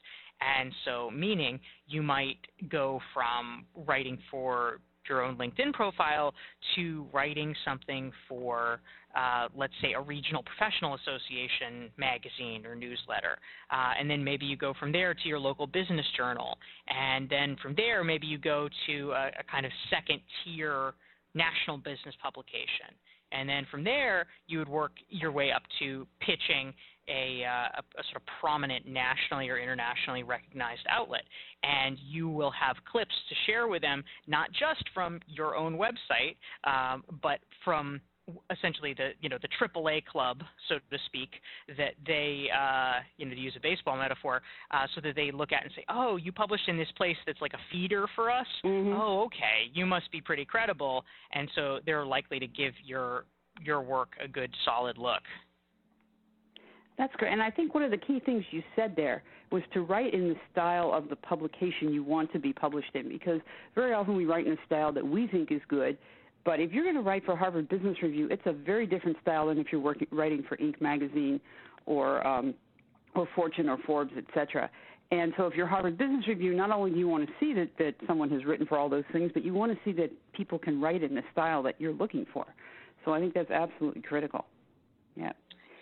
and 0.40 0.72
so 0.84 1.10
meaning 1.10 1.60
you 1.86 2.02
might 2.02 2.38
go 2.68 3.00
from 3.12 3.66
writing 3.74 4.18
for 4.30 4.80
your 5.08 5.22
own 5.22 5.36
LinkedIn 5.36 5.72
profile 5.72 6.32
to 6.74 7.06
writing 7.12 7.54
something 7.64 8.12
for, 8.28 8.80
uh, 9.16 9.48
let's 9.54 9.72
say, 9.82 9.92
a 9.92 10.00
regional 10.00 10.42
professional 10.42 10.94
association 10.94 11.90
magazine 11.96 12.64
or 12.66 12.74
newsletter. 12.74 13.38
Uh, 13.70 13.92
and 13.98 14.08
then 14.08 14.22
maybe 14.22 14.46
you 14.46 14.56
go 14.56 14.74
from 14.78 14.92
there 14.92 15.14
to 15.14 15.28
your 15.28 15.38
local 15.38 15.66
business 15.66 16.06
journal. 16.16 16.56
And 16.88 17.28
then 17.28 17.56
from 17.62 17.74
there, 17.74 18.04
maybe 18.04 18.26
you 18.26 18.38
go 18.38 18.68
to 18.86 19.12
a, 19.12 19.26
a 19.40 19.44
kind 19.50 19.66
of 19.66 19.72
second 19.90 20.20
tier 20.44 20.94
national 21.34 21.78
business 21.78 22.14
publication. 22.22 22.94
And 23.32 23.48
then 23.48 23.66
from 23.70 23.82
there, 23.82 24.26
you 24.46 24.58
would 24.58 24.68
work 24.68 24.92
your 25.08 25.32
way 25.32 25.50
up 25.50 25.62
to 25.80 26.06
pitching 26.20 26.72
a, 27.08 27.44
uh, 27.44 27.80
a, 27.80 28.00
a, 28.00 28.02
sort 28.10 28.16
of 28.16 28.22
prominent 28.40 28.86
nationally 28.86 29.48
or 29.48 29.58
internationally 29.58 30.22
recognized 30.22 30.82
outlet. 30.88 31.22
And 31.62 31.98
you 32.00 32.28
will 32.28 32.52
have 32.52 32.76
clips 32.90 33.14
to 33.28 33.34
share 33.46 33.68
with 33.68 33.82
them, 33.82 34.04
not 34.26 34.50
just 34.52 34.84
from 34.92 35.20
your 35.26 35.56
own 35.56 35.78
website, 35.78 36.36
um, 36.64 37.04
but 37.22 37.40
from 37.64 38.00
essentially 38.50 38.94
the 38.94 39.10
you 39.20 39.28
know 39.28 39.38
the 39.42 39.48
AAA 39.48 40.04
club, 40.06 40.42
so 40.68 40.76
to 40.90 40.98
speak, 41.06 41.30
that 41.76 41.94
they 42.06 42.46
uh, 42.56 43.00
you 43.16 43.26
know 43.26 43.34
to 43.34 43.40
use 43.40 43.54
a 43.56 43.60
baseball 43.60 43.96
metaphor, 43.96 44.42
uh, 44.70 44.86
so 44.94 45.00
that 45.00 45.14
they 45.14 45.30
look 45.30 45.52
at 45.52 45.62
and 45.62 45.72
say, 45.76 45.84
oh, 45.88 46.16
you 46.16 46.32
published 46.32 46.68
in 46.68 46.76
this 46.76 46.88
place 46.96 47.16
that's 47.26 47.40
like 47.40 47.52
a 47.52 47.58
feeder 47.70 48.06
for 48.14 48.30
us. 48.30 48.46
Mm-hmm. 48.64 48.98
Oh, 49.00 49.24
okay, 49.26 49.70
you 49.72 49.86
must 49.86 50.10
be 50.10 50.20
pretty 50.20 50.44
credible, 50.44 51.04
and 51.32 51.48
so 51.54 51.78
they're 51.84 52.06
likely 52.06 52.38
to 52.38 52.46
give 52.46 52.72
your 52.84 53.24
your 53.62 53.82
work 53.82 54.10
a 54.22 54.28
good 54.28 54.52
solid 54.64 54.98
look. 54.98 55.22
That's 56.96 57.14
great. 57.16 57.32
And 57.32 57.42
I 57.42 57.50
think 57.50 57.74
one 57.74 57.82
of 57.82 57.90
the 57.90 57.96
key 57.96 58.20
things 58.24 58.44
you 58.50 58.62
said 58.76 58.94
there 58.94 59.22
was 59.50 59.62
to 59.72 59.82
write 59.82 60.14
in 60.14 60.28
the 60.28 60.36
style 60.52 60.92
of 60.92 61.08
the 61.08 61.16
publication 61.16 61.92
you 61.92 62.04
want 62.04 62.32
to 62.32 62.38
be 62.38 62.52
published 62.52 62.94
in 62.94 63.08
because 63.08 63.40
very 63.74 63.92
often 63.92 64.16
we 64.16 64.26
write 64.26 64.46
in 64.46 64.52
a 64.52 64.66
style 64.66 64.92
that 64.92 65.06
we 65.06 65.26
think 65.26 65.50
is 65.50 65.60
good. 65.68 65.98
But 66.44 66.60
if 66.60 66.72
you're 66.72 66.84
going 66.84 66.96
to 66.96 67.02
write 67.02 67.24
for 67.24 67.36
Harvard 67.36 67.68
Business 67.68 67.96
Review, 68.02 68.28
it's 68.30 68.42
a 68.46 68.52
very 68.52 68.86
different 68.86 69.16
style 69.22 69.48
than 69.48 69.58
if 69.58 69.68
you're 69.72 69.80
working, 69.80 70.06
writing 70.10 70.44
for 70.48 70.56
Inc. 70.58 70.80
magazine 70.80 71.40
or 71.86 72.24
um, 72.26 72.54
or 73.14 73.28
Fortune 73.34 73.68
or 73.68 73.78
Forbes, 73.86 74.12
etc. 74.16 74.68
And 75.10 75.32
so 75.36 75.46
if 75.46 75.54
you're 75.54 75.66
Harvard 75.66 75.96
Business 75.96 76.26
Review, 76.26 76.54
not 76.54 76.70
only 76.70 76.90
do 76.90 76.98
you 76.98 77.08
want 77.08 77.26
to 77.26 77.32
see 77.38 77.54
that, 77.54 77.70
that 77.78 77.94
someone 78.06 78.30
has 78.30 78.44
written 78.44 78.66
for 78.66 78.78
all 78.78 78.88
those 78.88 79.04
things, 79.12 79.30
but 79.32 79.44
you 79.44 79.54
want 79.54 79.72
to 79.72 79.78
see 79.84 79.92
that 79.92 80.10
people 80.32 80.58
can 80.58 80.80
write 80.80 81.02
in 81.02 81.14
the 81.14 81.22
style 81.32 81.62
that 81.62 81.76
you're 81.78 81.92
looking 81.92 82.26
for. 82.32 82.46
So 83.04 83.12
I 83.12 83.20
think 83.20 83.34
that's 83.34 83.50
absolutely 83.50 84.02
critical. 84.02 84.46
Yeah. 85.14 85.32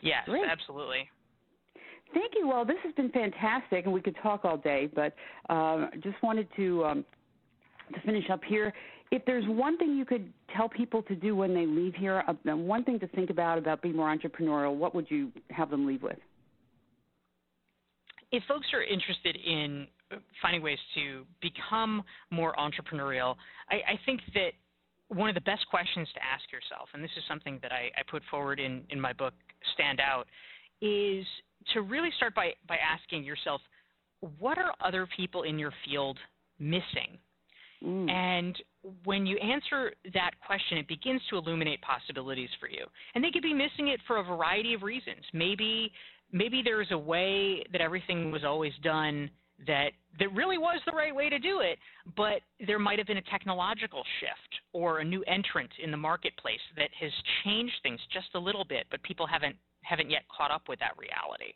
Yes, 0.02 0.24
Great. 0.26 0.44
absolutely. 0.50 1.08
Thank 2.12 2.32
you. 2.36 2.46
Well, 2.46 2.64
this 2.64 2.76
has 2.84 2.92
been 2.94 3.10
fantastic, 3.10 3.86
and 3.86 3.94
we 3.94 4.02
could 4.02 4.16
talk 4.22 4.44
all 4.44 4.58
day, 4.58 4.90
but 4.94 5.14
uh, 5.48 5.86
just 6.02 6.22
wanted 6.22 6.46
to 6.56 6.84
um, 6.84 7.04
to 7.94 8.00
finish 8.00 8.28
up 8.30 8.42
here. 8.44 8.72
If 9.10 9.24
there's 9.24 9.44
one 9.46 9.78
thing 9.78 9.96
you 9.96 10.04
could 10.04 10.32
tell 10.54 10.68
people 10.68 11.02
to 11.02 11.14
do 11.14 11.36
when 11.36 11.54
they 11.54 11.66
leave 11.66 11.94
here, 11.94 12.24
uh, 12.26 12.56
one 12.56 12.84
thing 12.84 12.98
to 13.00 13.06
think 13.08 13.30
about 13.30 13.58
about 13.58 13.80
being 13.80 13.96
more 13.96 14.14
entrepreneurial, 14.14 14.74
what 14.74 14.94
would 14.94 15.10
you 15.10 15.30
have 15.50 15.70
them 15.70 15.86
leave 15.86 16.02
with? 16.02 16.18
If 18.30 18.42
folks 18.44 18.66
are 18.72 18.82
interested 18.82 19.36
in 19.36 19.86
finding 20.40 20.62
ways 20.62 20.78
to 20.94 21.24
become 21.40 22.02
more 22.30 22.54
entrepreneurial, 22.54 23.36
I, 23.70 23.76
I 23.92 24.00
think 24.04 24.20
that 24.34 24.52
one 25.08 25.28
of 25.28 25.34
the 25.34 25.42
best 25.42 25.66
questions 25.68 26.08
to 26.14 26.20
ask 26.22 26.50
yourself, 26.50 26.88
and 26.94 27.04
this 27.04 27.10
is 27.16 27.24
something 27.28 27.58
that 27.62 27.72
I, 27.72 27.90
I 27.98 28.02
put 28.10 28.22
forward 28.30 28.58
in, 28.60 28.82
in 28.88 28.98
my 29.00 29.12
book, 29.12 29.34
Stand 29.74 30.00
Out, 30.00 30.26
is 30.80 31.24
to 31.72 31.82
really 31.82 32.10
start 32.16 32.34
by, 32.34 32.52
by 32.66 32.76
asking 32.76 33.24
yourself, 33.24 33.60
what 34.38 34.58
are 34.58 34.72
other 34.84 35.08
people 35.16 35.42
in 35.42 35.58
your 35.58 35.72
field 35.84 36.18
missing? 36.58 37.18
Mm. 37.84 38.10
And 38.10 38.56
when 39.04 39.26
you 39.26 39.38
answer 39.38 39.92
that 40.14 40.32
question, 40.44 40.78
it 40.78 40.88
begins 40.88 41.20
to 41.30 41.36
illuminate 41.36 41.80
possibilities 41.82 42.48
for 42.60 42.68
you. 42.68 42.84
And 43.14 43.22
they 43.22 43.30
could 43.30 43.42
be 43.42 43.54
missing 43.54 43.88
it 43.88 44.00
for 44.06 44.18
a 44.18 44.22
variety 44.22 44.74
of 44.74 44.82
reasons. 44.82 45.24
Maybe 45.32 45.92
maybe 46.32 46.62
there's 46.64 46.90
a 46.92 46.98
way 46.98 47.62
that 47.72 47.80
everything 47.80 48.30
was 48.30 48.42
always 48.44 48.72
done 48.82 49.28
that 49.66 49.90
that 50.18 50.32
really 50.34 50.58
was 50.58 50.80
the 50.86 50.92
right 50.92 51.14
way 51.14 51.28
to 51.28 51.38
do 51.38 51.60
it, 51.60 51.78
but 52.16 52.40
there 52.66 52.78
might 52.78 52.98
have 52.98 53.06
been 53.06 53.18
a 53.18 53.30
technological 53.30 54.02
shift 54.20 54.60
or 54.72 54.98
a 54.98 55.04
new 55.04 55.22
entrant 55.24 55.70
in 55.82 55.90
the 55.90 55.96
marketplace 55.96 56.60
that 56.76 56.90
has 56.98 57.12
changed 57.44 57.74
things 57.82 58.00
just 58.12 58.28
a 58.34 58.38
little 58.38 58.64
bit, 58.64 58.86
but 58.90 59.02
people 59.02 59.26
haven't 59.26 59.56
haven't 59.82 60.10
yet 60.10 60.22
caught 60.36 60.50
up 60.50 60.62
with 60.68 60.78
that 60.78 60.92
reality. 60.98 61.52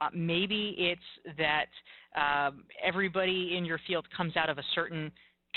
Uh, 0.00 0.08
maybe 0.14 0.74
it's 0.78 1.36
that 1.38 1.68
um, 2.16 2.64
everybody 2.84 3.56
in 3.56 3.64
your 3.64 3.80
field 3.86 4.06
comes 4.14 4.36
out 4.36 4.50
of 4.50 4.58
a 4.58 4.64
certain 4.74 5.10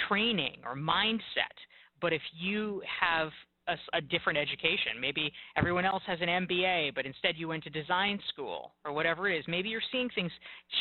training 0.08 0.58
or 0.66 0.76
mindset, 0.76 1.56
but 2.02 2.14
if 2.14 2.22
you 2.38 2.82
have 3.02 3.30
a, 3.70 3.98
a, 3.98 4.02
different 4.02 4.38
education. 4.38 5.00
Maybe 5.00 5.32
everyone 5.56 5.86
else 5.86 6.04
has 6.08 6.20
an 6.22 6.28
MBA, 6.28 6.96
but 6.96 7.06
instead 7.06 7.36
you 7.38 7.48
went 7.48 7.64
to 7.64 7.70
design 7.70 8.20
school 8.30 8.72
or 8.84 8.92
whatever 8.92 9.30
it 9.30 9.38
is. 9.38 9.46
Maybe 9.48 9.70
you're 9.70 9.82
seeing 9.92 10.10
things 10.16 10.32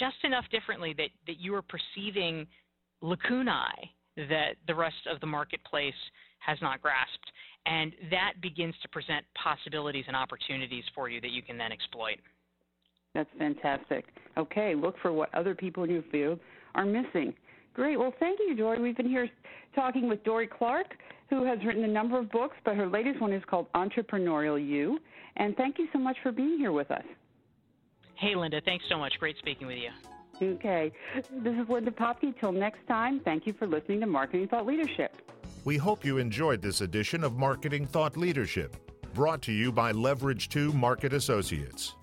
just 0.01 0.17
enough 0.25 0.45
differently 0.51 0.95
that, 0.97 1.11
that 1.27 1.39
you 1.39 1.55
are 1.55 1.63
perceiving 1.63 2.47
lacunae 3.03 3.91
that 4.17 4.57
the 4.67 4.75
rest 4.75 5.07
of 5.11 5.21
the 5.21 5.27
marketplace 5.27 5.95
has 6.41 6.59
not 6.63 6.81
grasped. 6.83 7.31
And 7.67 7.93
that 8.11 8.35
begins 8.41 8.75
to 8.83 8.89
present 8.89 9.25
possibilities 9.43 10.05
and 10.07 10.17
opportunities 10.17 10.85
for 10.95 11.09
you 11.09 11.21
that 11.21 11.31
you 11.31 11.43
can 11.43 11.59
then 11.59 11.73
exploit. 11.73 12.19
That's 13.15 13.29
fantastic. 13.39 14.07
Okay, 14.37 14.75
look 14.75 14.95
for 15.03 15.13
what 15.13 15.35
other 15.35 15.55
people 15.55 15.85
in 15.85 15.91
your 15.91 16.05
field 16.11 16.41
are 16.75 16.87
missing. 16.87 17.35
Great. 17.79 17.97
Well, 17.97 18.13
thank 18.19 18.41
you, 18.41 18.57
Dorie. 18.57 18.81
We've 18.81 18.97
been 18.97 19.09
here 19.09 19.29
talking 19.73 20.09
with 20.09 20.25
Dorie 20.25 20.49
Clark 20.49 20.97
who 21.31 21.45
has 21.45 21.65
written 21.65 21.85
a 21.85 21.89
number 21.89 22.19
of 22.19 22.29
books, 22.29 22.57
but 22.65 22.75
her 22.75 22.89
latest 22.89 23.21
one 23.21 23.33
is 23.33 23.43
called 23.45 23.73
Entrepreneurial 23.75 24.59
You. 24.59 24.99
And 25.37 25.57
thank 25.57 25.79
you 25.79 25.87
so 25.93 26.01
much 26.01 26.17
for 26.25 26.33
being 26.33 26.59
here 26.59 26.73
with 26.73 26.91
us. 26.91 27.05
Hey, 28.17 28.35
Linda. 28.35 28.61
Thanks 28.65 28.85
so 28.89 28.99
much. 28.99 29.13
Great 29.21 29.39
speaking 29.39 29.69
with 29.69 29.77
you. 29.77 29.91
Okay. 30.55 30.91
This 31.15 31.55
is 31.55 31.69
Linda 31.69 31.93
Popky. 31.93 32.35
Till 32.41 32.51
next 32.51 32.85
time, 32.89 33.21
thank 33.21 33.47
you 33.47 33.53
for 33.53 33.69
listening 33.69 34.01
to 34.01 34.07
Marketing 34.07 34.49
Thought 34.49 34.67
Leadership. 34.67 35.15
We 35.65 35.77
hope 35.77 36.05
you 36.05 36.19
enjoyed 36.19 36.61
this 36.61 36.81
edition 36.81 37.23
of 37.23 37.37
Marketing 37.37 37.87
Thought 37.87 38.17
Leadership, 38.17 38.75
brought 39.15 39.41
to 39.43 39.53
you 39.53 39.71
by 39.71 39.93
Leverage 39.93 40.49
2 40.49 40.73
Market 40.73 41.13
Associates. 41.13 41.95